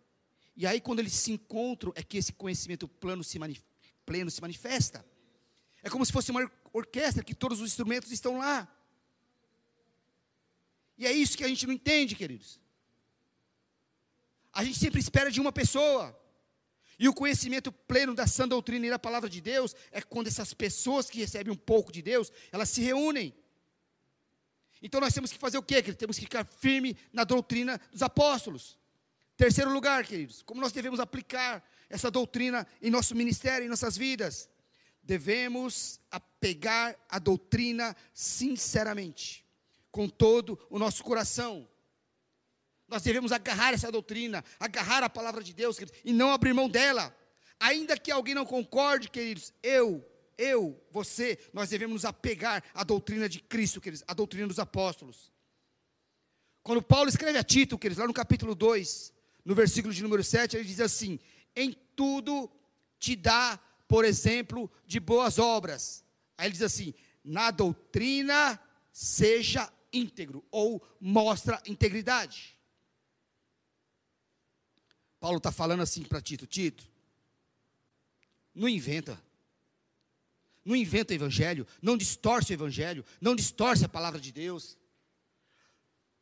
[0.57, 3.39] e aí quando eles se encontram, é que esse conhecimento plano se
[4.05, 5.05] pleno se manifesta.
[5.83, 8.69] É como se fosse uma orquestra, que todos os instrumentos estão lá.
[10.99, 12.61] E é isso que a gente não entende, queridos.
[14.53, 16.20] A gente sempre espera de uma pessoa.
[17.01, 20.53] E o conhecimento pleno da sã doutrina e da palavra de Deus é quando essas
[20.53, 23.35] pessoas que recebem um pouco de Deus, elas se reúnem.
[24.83, 25.77] Então nós temos que fazer o quê?
[25.77, 25.97] Queridos?
[25.97, 28.77] Temos que ficar firme na doutrina dos apóstolos.
[29.35, 34.51] Terceiro lugar, queridos, como nós devemos aplicar essa doutrina em nosso ministério, em nossas vidas?
[35.03, 39.43] Devemos apegar a doutrina sinceramente,
[39.91, 41.67] com todo o nosso coração.
[42.91, 46.69] Nós devemos agarrar essa doutrina, agarrar a palavra de Deus, queridos, e não abrir mão
[46.69, 47.17] dela.
[47.61, 50.05] Ainda que alguém não concorde, queridos, eu,
[50.37, 55.33] eu, você, nós devemos nos apegar à doutrina de Cristo, queridos, à doutrina dos apóstolos.
[56.65, 59.13] Quando Paulo escreve a Tito, queridos, lá no capítulo 2,
[59.45, 61.19] no versículo de número 7, ele diz assim:
[61.55, 62.51] Em tudo
[62.99, 66.05] te dá, por exemplo, de boas obras.
[66.37, 66.93] Aí ele diz assim:
[67.25, 68.61] Na doutrina
[68.93, 72.60] seja íntegro, ou mostra integridade.
[75.21, 76.85] Paulo está falando assim para Tito: Tito,
[78.55, 79.23] não inventa.
[80.65, 84.77] Não inventa o evangelho, não distorce o evangelho, não distorce a palavra de Deus.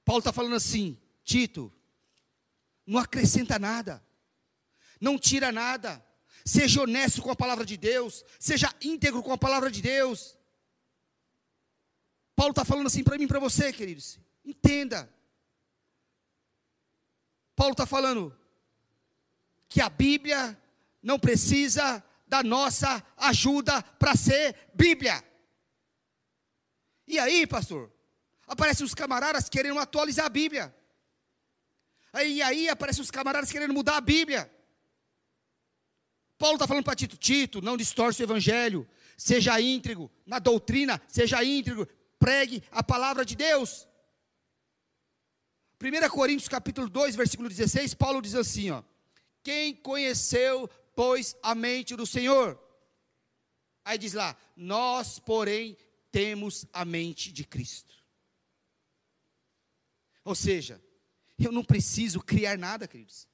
[0.05, 1.73] Paulo está falando assim: Tito,
[2.87, 4.03] não acrescenta nada,
[5.01, 6.05] não tira nada,
[6.45, 10.37] seja honesto com a palavra de Deus, seja íntegro com a palavra de Deus.
[12.35, 15.13] Paulo está falando assim para mim e para você, queridos, entenda.
[17.57, 18.33] Paulo está falando,
[19.69, 20.59] que a Bíblia
[21.03, 25.23] não precisa da nossa ajuda para ser Bíblia.
[27.07, 27.91] E aí, pastor?
[28.47, 30.75] Aparecem os camaradas querendo atualizar a Bíblia.
[32.15, 34.51] E aí aparecem os camaradas querendo mudar a Bíblia.
[36.39, 41.43] Paulo está falando para Tito: Tito, não distorce o evangelho, seja íntegro na doutrina, seja
[41.45, 41.87] íntegro,
[42.19, 43.87] pregue a palavra de Deus.
[45.81, 48.83] 1 Coríntios capítulo 2, versículo 16, Paulo diz assim, ó:
[49.43, 52.59] quem conheceu, pois, a mente do Senhor?
[53.85, 55.77] Aí diz lá: Nós, porém,
[56.11, 57.95] temos a mente de Cristo.
[60.25, 60.83] Ou seja,
[61.39, 63.27] eu não preciso criar nada, queridos.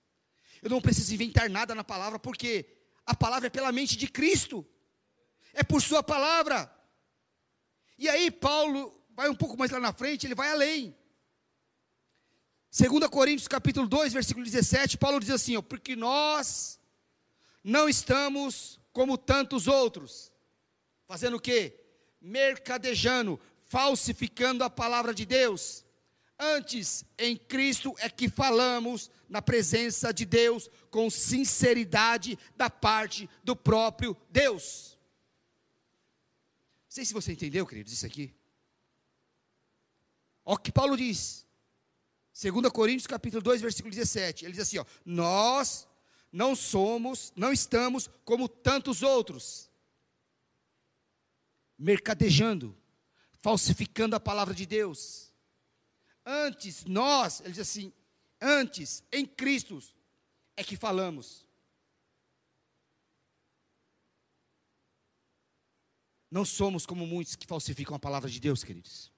[0.62, 2.66] Eu não preciso inventar nada na palavra, porque
[3.04, 4.64] a palavra é pela mente de Cristo.
[5.52, 6.70] É por sua palavra.
[7.98, 10.96] E aí Paulo vai um pouco mais lá na frente, ele vai além.
[12.76, 16.80] 2 Coríntios capítulo 2, versículo 17, Paulo diz assim, ó, porque nós
[17.62, 20.32] não estamos como tantos outros,
[21.06, 21.80] fazendo o quê?
[22.20, 25.84] Mercadejando, falsificando a palavra de Deus.
[26.36, 33.54] Antes, em Cristo é que falamos na presença de Deus com sinceridade da parte do
[33.54, 34.98] próprio Deus.
[36.86, 38.34] Não sei se você entendeu, queridos, isso aqui.
[40.44, 41.43] Olha o que Paulo diz.
[42.40, 44.44] 2 Coríntios capítulo 2, versículo 17.
[44.44, 45.86] Ele diz assim, ó: "Nós
[46.34, 49.70] não somos, não estamos como tantos outros,
[51.78, 52.76] mercadejando,
[53.40, 55.32] falsificando a palavra de Deus.
[56.26, 57.92] Antes nós, ele diz assim,
[58.40, 59.80] antes em Cristo
[60.56, 61.46] é que falamos.
[66.28, 69.13] Não somos como muitos que falsificam a palavra de Deus, queridos.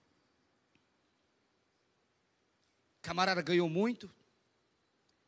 [3.07, 4.12] Camarada ganhou muito,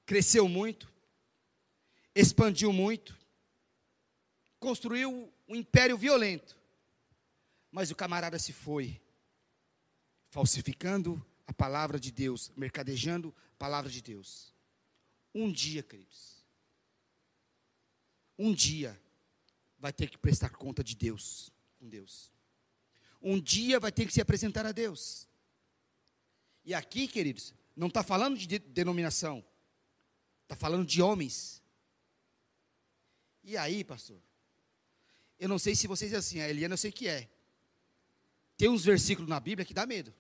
[0.05, 0.93] cresceu muito,
[2.12, 3.16] expandiu muito,
[4.59, 6.59] construiu um império violento.
[7.70, 9.01] Mas o camarada se foi,
[10.29, 14.53] falsificando a palavra de Deus, mercadejando a palavra de Deus.
[15.33, 16.45] Um dia, queridos,
[18.37, 19.01] um dia
[19.79, 22.33] vai ter que prestar conta de Deus, com Deus.
[23.22, 25.29] Um dia vai ter que se apresentar a Deus.
[26.64, 29.45] E aqui, queridos, não está falando de denominação,
[30.43, 31.62] está falando de homens.
[33.45, 34.20] E aí, pastor?
[35.39, 37.31] Eu não sei se vocês assim, a Eliana eu sei que é.
[38.57, 40.12] Tem uns versículos na Bíblia que dá medo.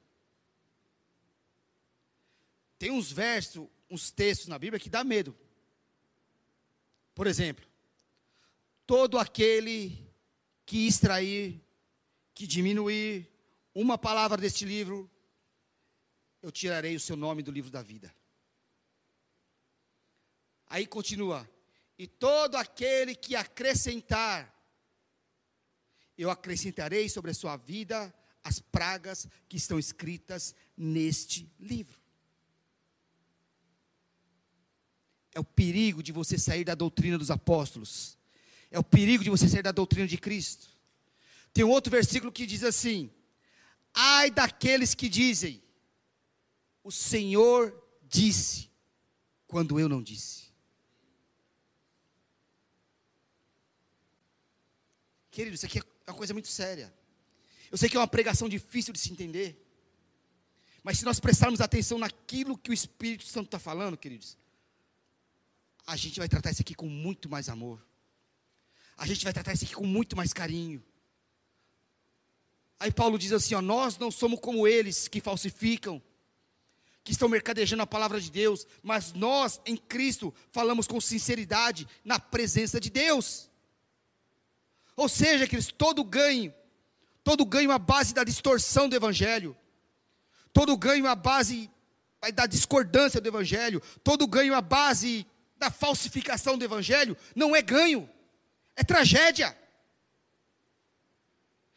[2.78, 5.36] Tem uns versos, uns textos na Bíblia que dá medo.
[7.12, 7.66] Por exemplo,
[8.86, 10.08] todo aquele
[10.64, 11.60] que extrair,
[12.32, 13.28] que diminuir
[13.74, 15.10] uma palavra deste livro,
[16.42, 18.14] eu tirarei o seu nome do livro da vida.
[20.66, 21.48] Aí continua:
[21.98, 24.54] e todo aquele que acrescentar,
[26.16, 28.12] eu acrescentarei sobre a sua vida
[28.44, 31.98] as pragas que estão escritas neste livro.
[35.34, 38.16] É o perigo de você sair da doutrina dos apóstolos.
[38.70, 40.66] É o perigo de você sair da doutrina de Cristo.
[41.52, 43.10] Tem um outro versículo que diz assim:
[43.94, 45.62] Ai daqueles que dizem,
[46.88, 48.70] o Senhor disse,
[49.46, 50.50] quando eu não disse.
[55.30, 56.90] Querido, isso aqui é uma coisa muito séria.
[57.70, 59.62] Eu sei que é uma pregação difícil de se entender.
[60.82, 64.38] Mas se nós prestarmos atenção naquilo que o Espírito Santo está falando, queridos,
[65.86, 67.86] a gente vai tratar isso aqui com muito mais amor.
[68.96, 70.82] A gente vai tratar isso aqui com muito mais carinho.
[72.80, 76.02] Aí Paulo diz assim: ó, nós não somos como eles que falsificam,
[77.08, 82.20] que estão mercadejando a palavra de Deus, mas nós em Cristo falamos com sinceridade na
[82.20, 83.50] presença de Deus.
[84.94, 86.52] Ou seja, queridos, todo ganho,
[87.24, 89.56] todo ganho à base da distorção do Evangelho,
[90.52, 91.70] todo ganho à base
[92.34, 98.06] da discordância do Evangelho, todo ganho à base da falsificação do Evangelho, não é ganho,
[98.76, 99.56] é tragédia.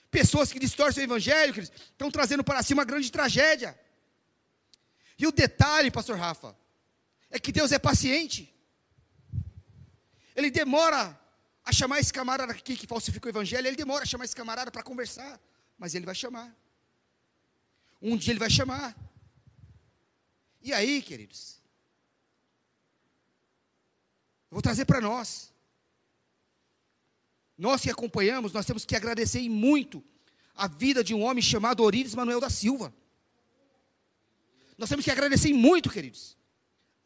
[0.10, 3.80] Pessoas que distorcem o Evangelho, estão trazendo para si uma grande tragédia.
[5.22, 6.58] E o detalhe, pastor Rafa,
[7.30, 8.52] é que Deus é paciente.
[10.36, 11.16] Ele demora
[11.64, 14.72] a chamar esse camarada aqui que falsificou o evangelho, ele demora a chamar esse camarada
[14.72, 15.40] para conversar,
[15.78, 16.52] mas ele vai chamar.
[18.02, 18.98] Um dia ele vai chamar.
[20.60, 21.62] E aí, queridos?
[24.50, 25.54] Eu vou trazer para nós.
[27.56, 30.04] Nós que acompanhamos, nós temos que agradecer muito
[30.56, 32.92] a vida de um homem chamado Orives Manuel da Silva.
[34.82, 36.36] Nós temos que agradecer muito, queridos.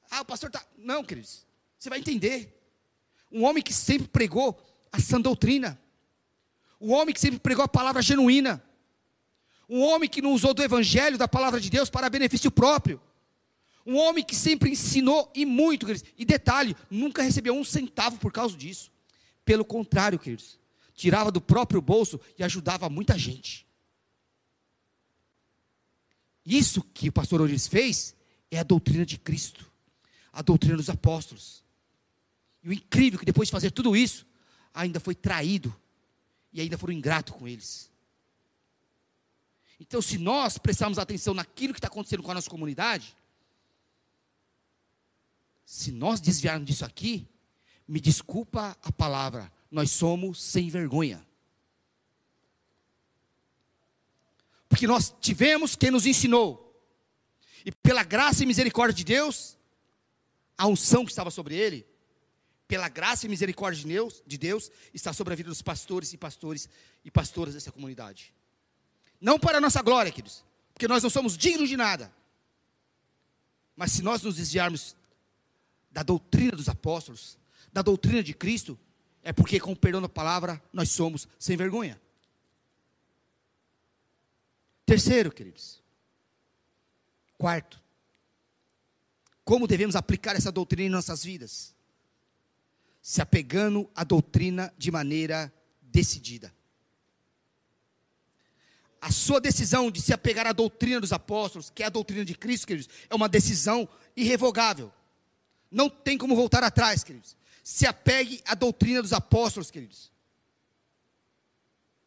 [0.10, 0.66] Ah, o pastor está.
[0.78, 1.46] Não, queridos.
[1.78, 2.58] Você vai entender.
[3.30, 4.58] Um homem que sempre pregou
[4.94, 5.78] a sã doutrina.
[6.80, 8.64] Um homem que sempre pregou a palavra genuína.
[9.68, 13.02] Um homem que não usou do evangelho, da palavra de Deus, para benefício próprio.
[13.86, 16.10] Um homem que sempre ensinou e muito, queridos.
[16.18, 18.90] E detalhe, nunca recebeu um centavo por causa disso.
[19.44, 20.58] Pelo contrário, queridos.
[20.94, 23.65] Tirava do próprio bolso e ajudava muita gente.
[26.46, 28.16] Isso que o pastor Orives fez
[28.52, 29.70] é a doutrina de Cristo.
[30.32, 31.64] A doutrina dos apóstolos.
[32.64, 34.26] E o incrível é que depois de fazer tudo isso,
[34.74, 35.76] ainda foi traído
[36.54, 37.90] e ainda foram ingrato com eles.
[39.80, 43.16] Então, se nós prestarmos atenção naquilo que está acontecendo com a nossa comunidade,
[45.66, 47.28] se nós desviarmos disso aqui,
[47.88, 51.26] me desculpa a palavra, nós somos sem vergonha.
[54.76, 56.78] Porque nós tivemos quem nos ensinou,
[57.64, 59.58] e pela graça e misericórdia de Deus,
[60.58, 61.88] a unção que estava sobre ele,
[62.68, 66.18] pela graça e misericórdia de Deus, de Deus, está sobre a vida dos pastores e
[66.18, 66.68] pastores
[67.06, 68.34] e pastoras dessa comunidade.
[69.22, 72.14] Não para a nossa glória, queridos, porque nós não somos dignos de nada.
[73.78, 74.94] Mas se nós nos desviarmos
[75.90, 77.38] da doutrina dos apóstolos,
[77.72, 78.78] da doutrina de Cristo,
[79.24, 81.98] é porque, com o perdão da palavra, nós somos sem vergonha.
[84.96, 85.84] Terceiro, queridos.
[87.38, 87.82] Quarto.
[89.44, 91.76] Como devemos aplicar essa doutrina em nossas vidas?
[93.06, 96.52] se apegando à doutrina de maneira decidida.
[99.00, 102.34] A sua decisão de se apegar à doutrina dos apóstolos, que é a doutrina de
[102.34, 103.88] Cristo, queridos, é uma decisão
[104.18, 104.92] irrevogável.
[105.70, 107.38] Não tem como voltar atrás, queridos.
[107.64, 110.12] Se apegue à doutrina dos apóstolos, queridos.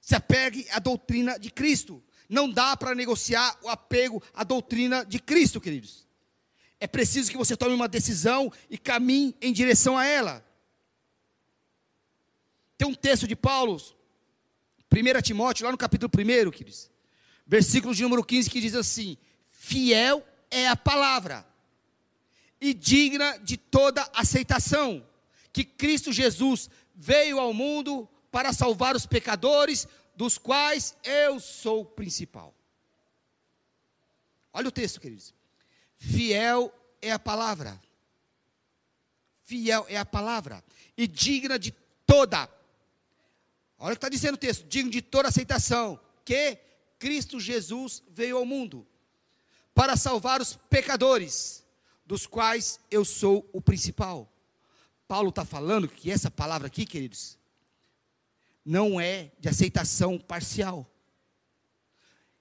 [0.01, 2.03] Se apegue à doutrina de Cristo.
[2.29, 6.07] Não dá para negociar o apego à doutrina de Cristo, queridos.
[6.81, 10.45] É preciso que você tome uma decisão e caminhe em direção a ela.
[12.77, 13.81] Tem um texto de Paulo,
[14.93, 16.91] 1 Timóteo, lá no capítulo 1, queridos,
[17.47, 19.17] versículo de número 15, que diz assim:
[19.51, 21.45] Fiel é a palavra,
[22.61, 25.05] e digna de toda aceitação,
[25.53, 29.89] que Cristo Jesus veio ao mundo para salvar os pecadores,
[30.19, 32.53] dos quais eu sou o principal.
[34.53, 35.33] Olha o texto, queridos.
[35.97, 37.81] Fiel é a palavra.
[39.45, 40.63] Fiel é a palavra.
[40.97, 41.71] E digna de
[42.05, 42.51] toda
[43.79, 46.59] Olha o que está dizendo o texto: digno de toda aceitação, que
[46.99, 48.85] Cristo Jesus veio ao mundo
[49.73, 51.65] para salvar os pecadores,
[52.05, 54.29] dos quais eu sou o principal.
[55.07, 57.38] Paulo está falando que essa palavra aqui, queridos,
[58.69, 60.87] não é de aceitação parcial,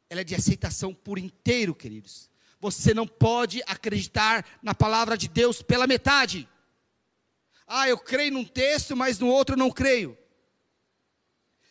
[0.10, 2.30] ela é de aceitação por inteiro, queridos.
[2.60, 6.48] Você não pode acreditar na palavra de Deus pela metade.
[7.66, 10.18] Ah, eu creio num texto, mas no outro não creio.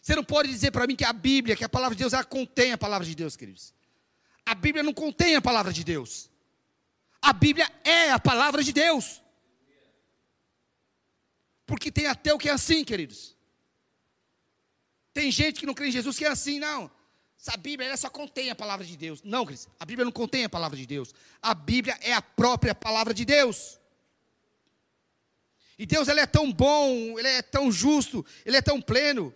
[0.00, 2.24] Você não pode dizer para mim que a Bíblia, que a palavra de Deus, ela
[2.24, 3.74] contém a palavra de Deus, queridos.
[4.46, 6.30] A Bíblia não contém a palavra de Deus.
[7.20, 9.22] A Bíblia é a palavra de Deus.
[11.66, 13.35] Porque tem ateu que é assim, queridos.
[15.16, 16.90] Tem gente que não crê em Jesus que é assim, não.
[17.46, 19.22] A Bíblia ela só contém a palavra de Deus.
[19.24, 21.14] Não, queridos, a Bíblia não contém a palavra de Deus.
[21.40, 23.80] A Bíblia é a própria palavra de Deus.
[25.78, 29.34] E Deus ele é tão bom, ele é tão justo, ele é tão pleno,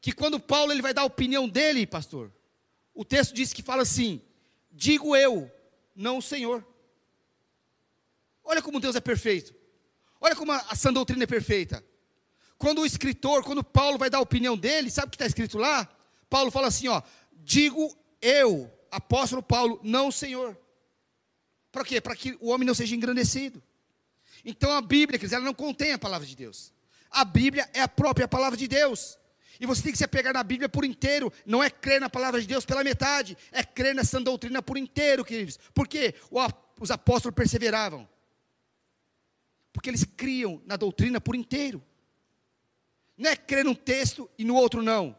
[0.00, 2.32] que quando Paulo ele vai dar a opinião dele, pastor,
[2.92, 4.20] o texto diz que fala assim:
[4.72, 5.48] digo eu,
[5.94, 6.66] não o Senhor.
[8.42, 9.54] Olha como Deus é perfeito.
[10.20, 11.88] Olha como a, a sã doutrina é perfeita.
[12.60, 15.56] Quando o escritor, quando Paulo vai dar a opinião dele, sabe o que está escrito
[15.56, 15.88] lá?
[16.28, 17.00] Paulo fala assim: ó,
[17.32, 20.54] digo eu, apóstolo Paulo, não Senhor.
[21.72, 22.02] Para quê?
[22.02, 23.62] Para que o homem não seja engrandecido.
[24.44, 26.70] Então a Bíblia, quer dizer, ela não contém a palavra de Deus.
[27.10, 29.18] A Bíblia é a própria palavra de Deus.
[29.58, 31.32] E você tem que se apegar na Bíblia por inteiro.
[31.46, 33.38] Não é crer na palavra de Deus pela metade.
[33.50, 35.58] É crer nessa doutrina por inteiro, queridos.
[35.72, 36.14] Porque
[36.78, 38.06] os apóstolos perseveravam.
[39.72, 41.82] Porque eles criam na doutrina por inteiro.
[43.20, 45.14] Não é crer num texto e no outro não.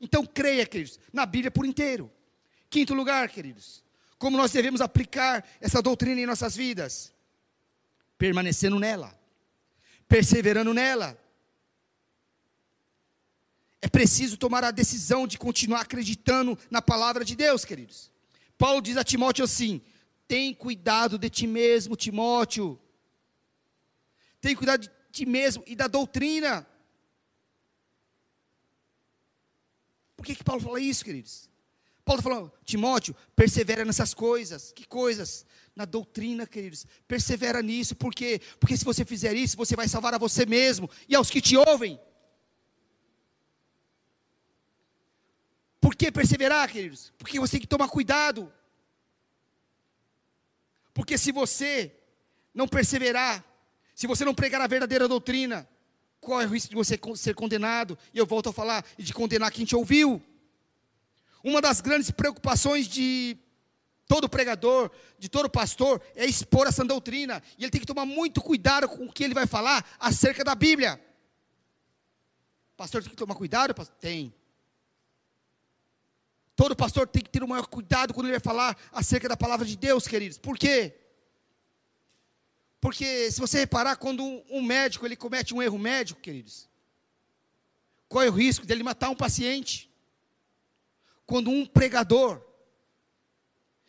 [0.00, 2.10] Então creia, queridos, na Bíblia por inteiro.
[2.70, 3.82] Quinto lugar, queridos.
[4.16, 7.12] Como nós devemos aplicar essa doutrina em nossas vidas?
[8.16, 9.18] Permanecendo nela.
[10.06, 11.18] Perseverando nela
[13.82, 18.10] é preciso tomar a decisão de continuar acreditando na palavra de Deus, queridos.
[18.56, 19.82] Paulo diz a Timóteo assim:
[20.28, 22.80] tem cuidado de ti mesmo, Timóteo.
[24.40, 26.66] Tem cuidado de ti mesmo e da doutrina.
[30.24, 31.50] Por que, que Paulo fala isso, queridos?
[32.02, 34.72] Paulo está falando, Timóteo, persevera nessas coisas.
[34.72, 35.44] Que coisas?
[35.76, 36.86] Na doutrina, queridos.
[37.06, 37.94] Persevera nisso.
[37.94, 38.40] Por quê?
[38.58, 41.58] Porque se você fizer isso, você vai salvar a você mesmo e aos que te
[41.58, 42.00] ouvem.
[45.78, 47.12] Por que perseverar, queridos?
[47.18, 48.50] Porque você tem que tomar cuidado.
[50.94, 51.94] Porque se você
[52.54, 53.44] não perseverar,
[53.94, 55.68] se você não pregar a verdadeira doutrina,
[56.24, 57.96] qual é o risco de você ser condenado?
[58.12, 60.22] E eu volto a falar, e de condenar quem te ouviu.
[61.42, 63.36] Uma das grandes preocupações de
[64.06, 67.42] todo pregador, de todo pastor, é expor essa doutrina.
[67.58, 70.54] E ele tem que tomar muito cuidado com o que ele vai falar acerca da
[70.54, 71.00] Bíblia.
[72.76, 73.74] Pastor, tem que tomar cuidado?
[74.00, 74.34] Tem.
[76.56, 79.66] Todo pastor tem que ter o maior cuidado quando ele vai falar acerca da palavra
[79.66, 80.38] de Deus, queridos.
[80.38, 81.03] Por quê?
[82.84, 86.68] Porque se você reparar, quando um médico ele comete um erro médico, queridos,
[88.10, 89.90] é o risco dele matar um paciente?
[91.24, 92.42] Quando um pregador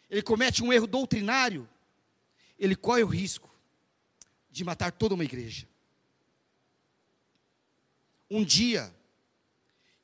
[0.09, 1.67] ele comete um erro doutrinário,
[2.57, 3.53] ele corre o risco
[4.49, 5.67] de matar toda uma igreja.
[8.31, 8.95] Um dia,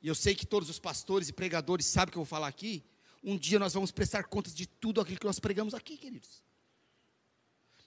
[0.02, 2.48] e eu sei que todos os pastores e pregadores sabem o que eu vou falar
[2.48, 2.84] aqui,
[3.24, 6.42] um dia nós vamos prestar contas de tudo aquilo que nós pregamos aqui, queridos.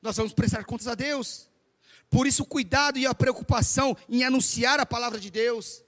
[0.05, 1.49] Nós vamos prestar contas a Deus.
[2.11, 5.83] Por isso, o cuidado e a preocupação em anunciar a palavra de Deus.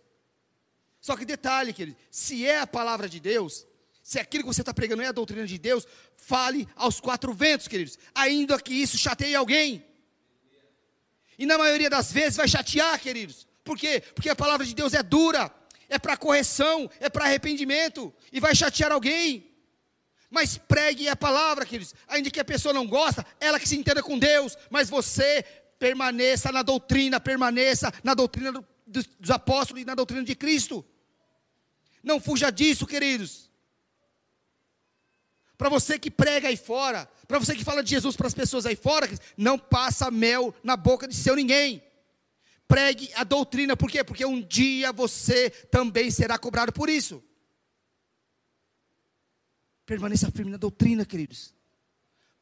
[1.00, 3.68] Só que detalhe, querido, se é a palavra de Deus,
[4.02, 7.68] se aquilo que você está pregando é a doutrina de Deus, fale aos quatro ventos,
[7.68, 9.86] queridos, ainda que isso chateie alguém.
[11.38, 13.48] E na maioria das vezes vai chatear, queridos.
[13.64, 14.02] Por quê?
[14.16, 15.54] Porque a palavra de Deus é dura,
[15.88, 19.48] é para correção, é para arrependimento, e vai chatear alguém.
[20.30, 21.96] Mas pregue a palavra, queridos.
[22.08, 25.44] Ainda que a pessoa não gosta, ela que se entenda com Deus, mas você
[25.80, 30.86] permaneça na doutrina, permaneça na doutrina do, dos, apóstolos e na doutrina de Cristo.
[32.04, 33.50] Não fuja disso, queridos.
[35.58, 38.66] Para você que prega aí fora, para você que fala de Jesus para as pessoas
[38.66, 41.84] aí fora, não passa mel na boca de seu ninguém.
[42.68, 44.04] Pregue a doutrina, por quê?
[44.04, 47.24] Porque um dia você também será cobrado por isso.
[49.88, 51.56] Permaneça firme na doutrina, queridos.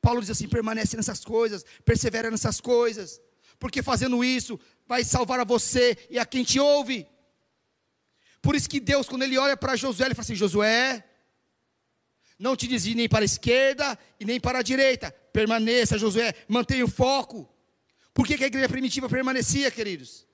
[0.01, 3.21] Paulo diz assim: permanece nessas coisas, persevera nessas coisas,
[3.59, 7.07] porque fazendo isso vai salvar a você e a quem te ouve.
[8.41, 11.03] Por isso que Deus, quando Ele olha para Josué, Ele fala assim: Josué,
[12.39, 16.83] não te desvie nem para a esquerda e nem para a direita, permaneça, Josué, mantenha
[16.83, 17.47] o foco.
[18.11, 20.25] Por que, que a igreja primitiva permanecia, queridos?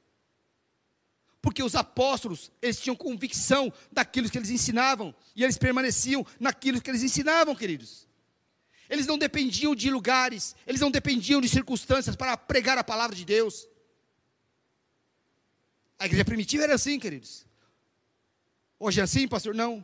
[1.41, 6.89] Porque os apóstolos, eles tinham convicção daquilo que eles ensinavam, e eles permaneciam naquilo que
[6.89, 8.07] eles ensinavam, queridos.
[8.89, 13.25] Eles não dependiam de lugares, eles não dependiam de circunstâncias para pregar a palavra de
[13.25, 13.67] Deus.
[15.97, 17.45] A igreja primitiva era assim, queridos.
[18.77, 19.55] Hoje é assim, pastor?
[19.55, 19.83] Não.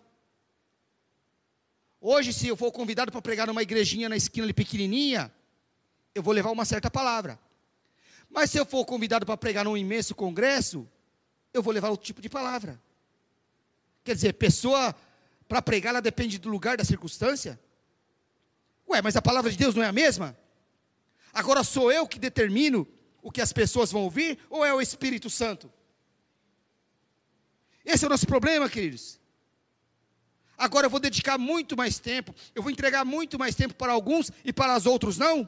[2.02, 5.34] Hoje, se eu for convidado para pregar numa igrejinha na esquina ali pequenininha,
[6.14, 7.40] eu vou levar uma certa palavra.
[8.30, 10.88] Mas se eu for convidado para pregar num imenso congresso,
[11.58, 12.82] eu vou levar outro tipo de palavra.
[14.04, 14.96] Quer dizer, pessoa
[15.48, 17.60] para pregar, ela depende do lugar, da circunstância.
[18.90, 20.38] Ué, mas a palavra de Deus não é a mesma?
[21.34, 22.88] Agora sou eu que determino
[23.22, 25.72] o que as pessoas vão ouvir ou é o Espírito Santo?
[27.86, 29.20] Esse é o nosso problema, queridos.
[30.58, 34.32] Agora eu vou dedicar muito mais tempo, eu vou entregar muito mais tempo para alguns
[34.44, 35.48] e para os outros não?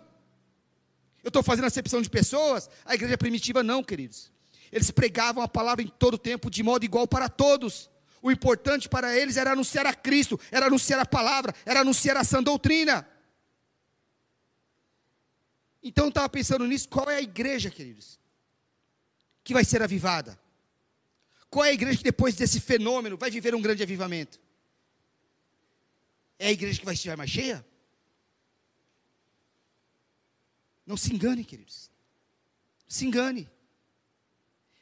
[1.23, 2.69] Eu estou fazendo acepção de pessoas?
[2.85, 4.31] A igreja primitiva não, queridos.
[4.71, 7.89] Eles pregavam a palavra em todo tempo, de modo igual para todos.
[8.21, 12.23] O importante para eles era anunciar a Cristo, era anunciar a palavra, era anunciar a
[12.23, 13.07] sã doutrina.
[15.81, 18.19] Então eu estava pensando nisso, qual é a igreja, queridos,
[19.43, 20.39] que vai ser avivada?
[21.49, 24.39] Qual é a igreja que depois desse fenômeno vai viver um grande avivamento?
[26.37, 27.65] É a igreja que vai estiver mais cheia?
[30.85, 31.89] Não se engane, queridos.
[32.87, 33.49] Se engane.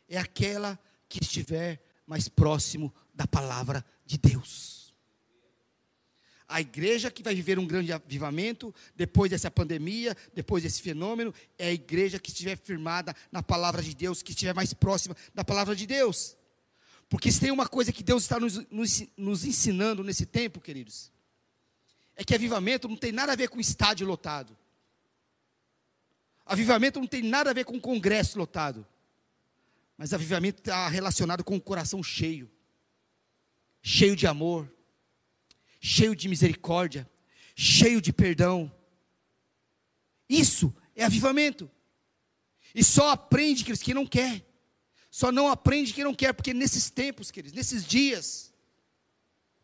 [0.07, 0.79] É aquela
[1.09, 4.77] que estiver mais próximo da palavra de Deus.
[6.47, 11.67] A igreja que vai viver um grande avivamento depois dessa pandemia, depois desse fenômeno, é
[11.67, 15.75] a igreja que estiver firmada na palavra de Deus, que estiver mais próxima da palavra
[15.75, 16.37] de Deus.
[17.09, 21.11] Porque se tem uma coisa que Deus está nos, nos, nos ensinando nesse tempo, queridos,
[22.15, 24.57] é que avivamento não tem nada a ver com estádio lotado.
[26.45, 28.87] Avivamento não tem nada a ver com congresso lotado.
[29.97, 32.49] Mas avivamento está relacionado com o coração cheio
[33.87, 34.69] cheio de amor,
[35.79, 37.09] cheio de misericórdia,
[37.55, 38.69] cheio de perdão.
[40.27, 41.71] Isso é avivamento.
[42.75, 44.45] E só aprende, queridos, quem não quer.
[45.09, 48.53] Só não aprende quem não quer, porque nesses tempos, queridos, nesses dias,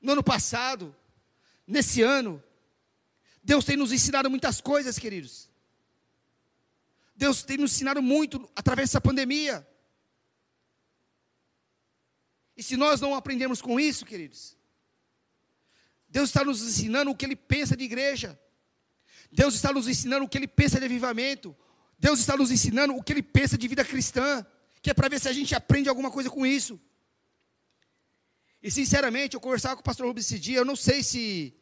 [0.01, 0.95] no ano passado,
[1.67, 2.41] nesse ano,
[3.43, 5.49] Deus tem nos ensinado muitas coisas, queridos.
[7.13, 9.67] Deus tem nos ensinado muito através dessa pandemia.
[12.55, 14.55] E se nós não aprendemos com isso, queridos,
[16.07, 18.39] Deus está nos ensinando o que Ele pensa de igreja.
[19.31, 21.55] Deus está nos ensinando o que Ele pensa de avivamento.
[21.97, 24.45] Deus está nos ensinando o que Ele pensa de vida cristã
[24.83, 26.77] que é para ver se a gente aprende alguma coisa com isso.
[28.61, 31.55] E sinceramente, eu conversava com o pastor Rubens esse dia, eu não sei se,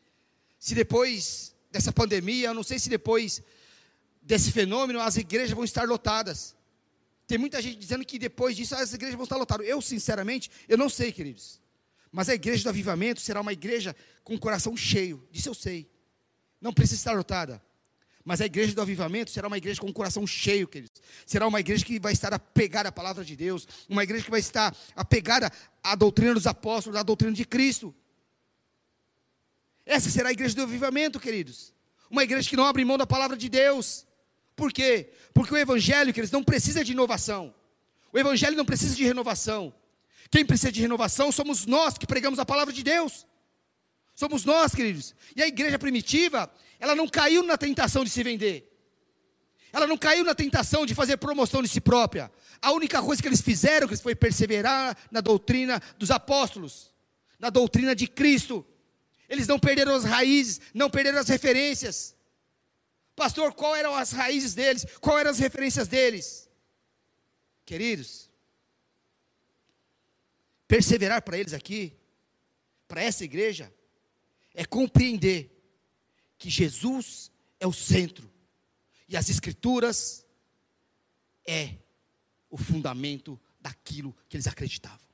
[0.58, 3.44] se depois dessa pandemia, eu não sei se depois
[4.24, 6.56] desse fenômeno as igrejas vão estar lotadas.
[7.32, 9.66] Tem muita gente dizendo que depois disso as igrejas vão estar lotadas.
[9.66, 11.62] Eu, sinceramente, eu não sei, queridos.
[12.12, 15.26] Mas a igreja do avivamento será uma igreja com o coração cheio.
[15.32, 15.90] Disso eu sei.
[16.60, 17.64] Não precisa estar lotada.
[18.26, 21.02] Mas a igreja do avivamento será uma igreja com o coração cheio, queridos.
[21.26, 23.66] Será uma igreja que vai estar apegada à palavra de Deus.
[23.88, 25.50] Uma igreja que vai estar apegada
[25.82, 27.96] à doutrina dos apóstolos, à doutrina de Cristo.
[29.86, 31.74] Essa será a igreja do avivamento, queridos.
[32.10, 34.06] Uma igreja que não abre mão da palavra de Deus.
[34.62, 35.10] Por quê?
[35.34, 37.52] Porque o evangelho, queridos, não precisa de inovação.
[38.14, 39.74] O evangelho não precisa de renovação.
[40.30, 43.26] Quem precisa de renovação somos nós que pregamos a palavra de Deus.
[44.14, 45.16] Somos nós, queridos.
[45.36, 46.48] E a igreja primitiva,
[46.80, 48.72] ela não caiu na tentação de se vender.
[49.74, 52.32] Ela não caiu na tentação de fazer promoção de si própria.
[52.62, 56.94] A única coisa que eles fizeram foi perseverar na doutrina dos apóstolos,
[57.40, 58.64] na doutrina de Cristo.
[59.28, 62.16] Eles não perderam as raízes, não perderam as referências.
[63.22, 64.84] Pastor, qual eram as raízes deles?
[65.00, 66.50] Qual eram as referências deles?
[67.64, 68.28] Queridos,
[70.68, 71.96] perseverar para eles aqui,
[72.88, 73.72] para essa igreja,
[74.56, 75.56] é compreender
[76.36, 78.28] que Jesus é o centro
[79.08, 80.26] e as Escrituras
[81.46, 81.76] é
[82.50, 85.08] o fundamento daquilo que eles acreditavam.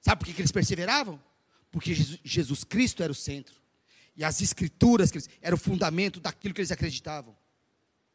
[0.00, 1.22] Sabe por que, eles perseveravam?
[1.70, 1.92] Porque
[2.24, 3.61] Jesus Cristo era o centro
[4.16, 5.10] e as Escrituras
[5.40, 7.36] eram o fundamento daquilo que eles acreditavam.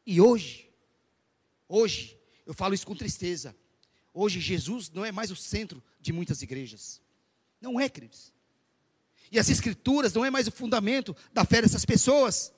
[0.06, 0.70] E hoje,
[1.68, 3.56] hoje, eu falo isso com tristeza.
[4.14, 7.02] Hoje Jesus não é mais o centro de muitas igrejas.
[7.60, 8.34] Não é, queridos.
[9.32, 12.54] E as escrituras não é mais o fundamento da fé dessas pessoas.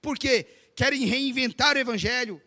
[0.00, 2.42] Porque querem reinventar o evangelho.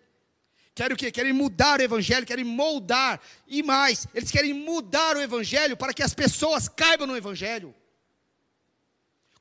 [0.74, 1.10] Querem o quê?
[1.10, 3.22] Querem mudar o evangelho, querem moldar.
[3.48, 7.74] E mais, eles querem mudar o evangelho para que as pessoas caibam no evangelho.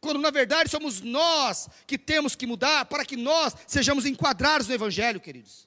[0.04, 4.74] Quando na verdade somos nós que temos que mudar para que nós sejamos enquadrados no
[4.74, 5.66] evangelho, queridos.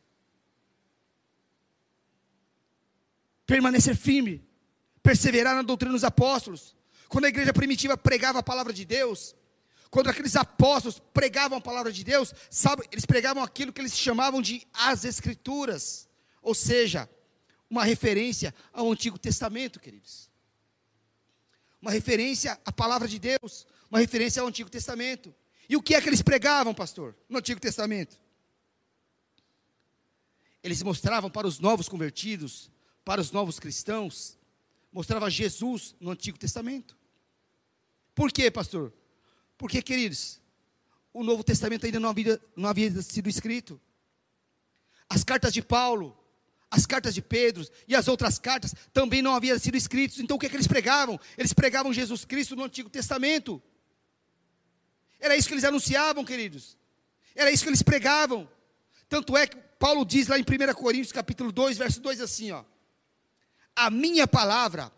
[3.48, 4.48] Permanecer firme,
[5.02, 6.76] perseverar na doutrina dos apóstolos,
[7.10, 9.36] quando a igreja primitiva pregava a palavra de Deus,
[9.90, 14.40] quando aqueles apóstolos pregavam a palavra de Deus, sabe, eles pregavam aquilo que eles chamavam
[14.40, 16.08] de as Escrituras,
[16.44, 17.10] ou seja,
[17.68, 20.30] uma referência ao Antigo Testamento, queridos.
[21.82, 25.34] Uma referência à palavra de Deus, uma referência ao Antigo Testamento.
[25.70, 28.20] E o que é que eles pregavam, pastor, no Antigo Testamento?
[30.64, 32.72] Eles mostravam para os novos convertidos,
[33.04, 34.38] para os novos cristãos,
[34.92, 36.98] mostrava Jesus no Antigo Testamento.
[38.14, 38.94] Por quê, pastor?
[39.58, 40.42] Porque, queridos,
[41.14, 43.80] o Novo Testamento ainda não havia, não havia sido escrito.
[45.10, 46.18] As cartas de Paulo,
[46.70, 50.20] as cartas de Pedro e as outras cartas também não haviam sido escritas.
[50.20, 51.20] Então o que, é que eles pregavam?
[51.38, 53.62] Eles pregavam Jesus Cristo no Antigo Testamento.
[55.20, 56.78] Era isso que eles anunciavam, queridos.
[57.36, 58.49] Era isso que eles pregavam.
[59.09, 62.63] Tanto é que Paulo diz lá em 1 Coríntios capítulo 2, verso 2 assim, ó:
[63.76, 64.91] A minha palavra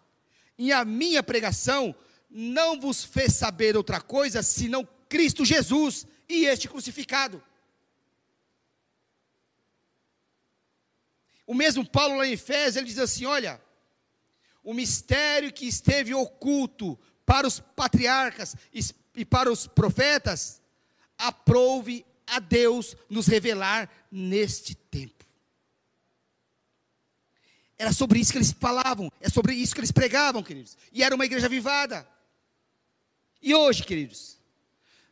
[0.57, 1.95] e a minha pregação
[2.29, 7.43] não vos fez saber outra coisa senão Cristo Jesus e este crucificado.
[11.47, 13.59] O mesmo Paulo lá em Efésios, ele diz assim: olha,
[14.63, 18.55] o mistério que esteve oculto para os patriarcas
[19.19, 20.61] e para os profetas,
[21.17, 25.25] aprove a Deus nos revelar neste tempo.
[27.77, 30.77] Era sobre isso que eles falavam, é sobre isso que eles pregavam, queridos.
[30.93, 32.07] E era uma igreja avivada.
[33.41, 34.37] E hoje, queridos,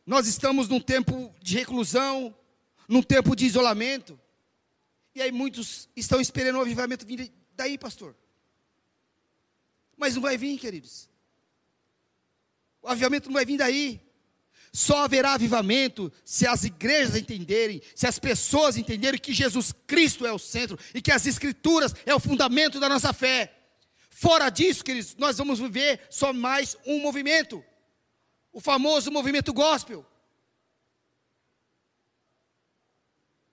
[0.06, 2.34] nós estamos num tempo de reclusão,
[2.88, 4.18] num tempo de isolamento.
[5.14, 8.16] E aí muitos estão esperando o avivamento vir daí, pastor.
[9.98, 11.10] Mas não vai vir, queridos.
[12.82, 14.00] O avivamento não vai vir daí.
[14.72, 20.32] Só haverá avivamento se as igrejas entenderem, se as pessoas entenderem que Jesus Cristo é
[20.32, 23.54] o centro e que as Escrituras é o fundamento da nossa fé.
[24.10, 27.64] Fora disso, queridos, nós vamos viver só mais um movimento
[28.52, 30.04] o famoso movimento gospel.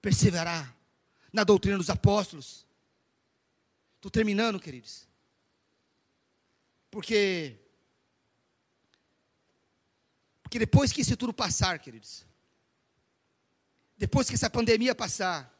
[0.02, 0.76] Perseverar
[1.32, 2.66] na doutrina dos apóstolos.
[3.98, 5.08] Estou terminando, queridos.
[6.90, 7.60] Porque
[10.56, 12.26] porque depois que isso tudo passar, queridos,
[13.97, 15.53] depois que essa pandemia passar,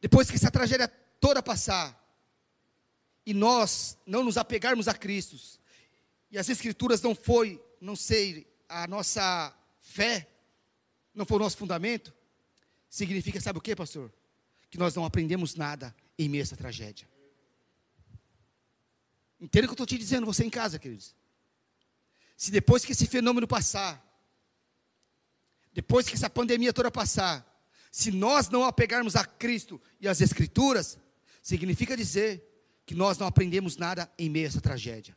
[0.00, 0.86] depois que essa tragédia
[1.18, 1.98] toda passar,
[3.26, 5.36] e nós não nos apegarmos a Cristo,
[6.30, 10.28] e as Escrituras não foi, não sei, a nossa fé,
[11.12, 12.14] não foi o nosso fundamento,
[12.88, 14.12] significa, sabe o que, pastor?
[14.70, 17.08] que nós não aprendemos nada em meio a essa tragédia.
[19.40, 21.16] Entenda o que eu estou te dizendo, você em casa, queridos.
[22.42, 24.04] Se depois que esse fenômeno passar,
[25.72, 27.46] depois que essa pandemia toda passar,
[27.88, 30.98] se nós não apegarmos a Cristo e as Escrituras,
[31.40, 32.42] significa dizer
[32.84, 35.16] que nós não aprendemos nada em meio a essa tragédia.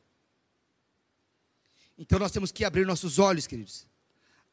[1.97, 3.87] Então nós temos que abrir nossos olhos, queridos,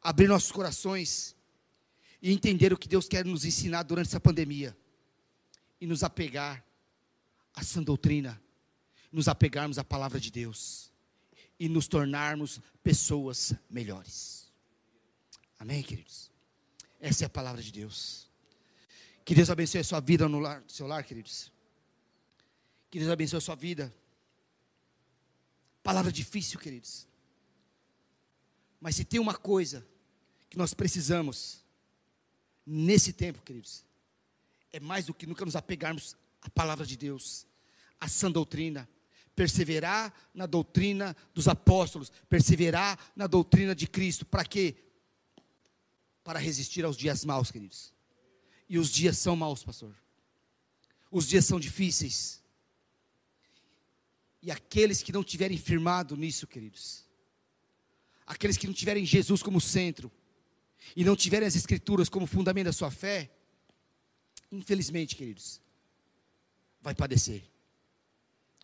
[0.00, 1.36] abrir nossos corações
[2.22, 4.74] e entender o que Deus quer nos ensinar durante essa pandemia
[5.78, 6.64] e nos apegar
[7.52, 8.42] à sã doutrina,
[9.12, 10.90] nos apegarmos à palavra de Deus
[11.62, 14.50] e nos tornarmos pessoas melhores.
[15.60, 16.28] Amém, queridos?
[16.98, 18.28] Essa é a palavra de Deus.
[19.24, 21.52] Que Deus abençoe a sua vida no lar, seu lar, queridos.
[22.90, 23.94] Que Deus abençoe a sua vida.
[25.84, 27.06] Palavra difícil, queridos.
[28.80, 29.86] Mas se tem uma coisa
[30.50, 31.64] que nós precisamos
[32.66, 33.84] nesse tempo, queridos,
[34.72, 37.46] é mais do que nunca nos apegarmos à palavra de Deus,
[38.00, 38.88] à sã doutrina,
[39.34, 44.76] perseverar na doutrina dos apóstolos, perseverar na doutrina de Cristo, para quê?
[46.22, 47.92] Para resistir aos dias maus, queridos.
[48.68, 49.94] E os dias são maus, pastor.
[51.10, 52.42] Os dias são difíceis.
[54.40, 57.04] E aqueles que não tiverem firmado nisso, queridos,
[58.26, 60.10] aqueles que não tiverem Jesus como centro,
[60.96, 63.30] e não tiverem as Escrituras como fundamento da sua fé,
[64.50, 65.60] infelizmente, queridos,
[66.80, 67.51] vai padecer.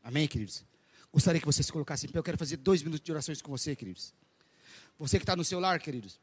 [0.08, 0.64] Amém, queridos?
[1.12, 2.18] Gostaria que você se colocasse em pé.
[2.18, 4.14] Eu quero fazer dois minutos de orações com você, queridos.
[4.98, 6.18] Você que está no seu lar, queridos.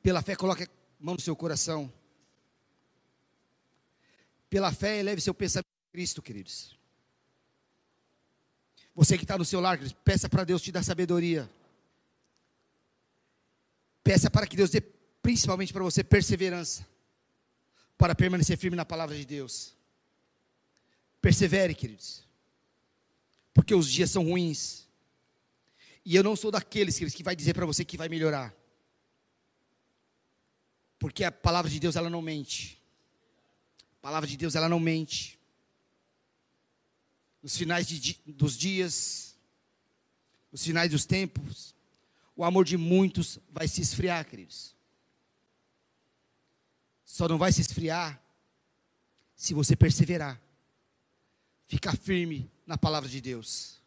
[0.00, 0.68] Pela fé, coloque a
[1.00, 1.92] mão no seu coração.
[4.48, 6.78] Pela fé, eleve seu pensamento a Cristo, queridos.
[8.94, 11.50] Você que está no seu lar, queridos, peça para Deus te dar sabedoria.
[14.04, 16.86] Peça para que Deus dê, principalmente para você, perseverança
[17.98, 19.81] para permanecer firme na palavra de Deus.
[21.22, 22.24] Persevere, queridos,
[23.54, 24.88] porque os dias são ruins.
[26.04, 28.52] E eu não sou daqueles queridos, que vai dizer para você que vai melhorar.
[30.98, 32.82] Porque a palavra de Deus ela não mente.
[33.98, 35.38] A palavra de Deus ela não mente.
[37.40, 39.36] Nos finais de, dos dias,
[40.50, 41.72] nos finais dos tempos,
[42.34, 44.74] o amor de muitos vai se esfriar, queridos.
[47.04, 48.20] Só não vai se esfriar
[49.36, 50.41] se você perseverar.
[51.72, 53.81] Ficar firme na palavra de Deus.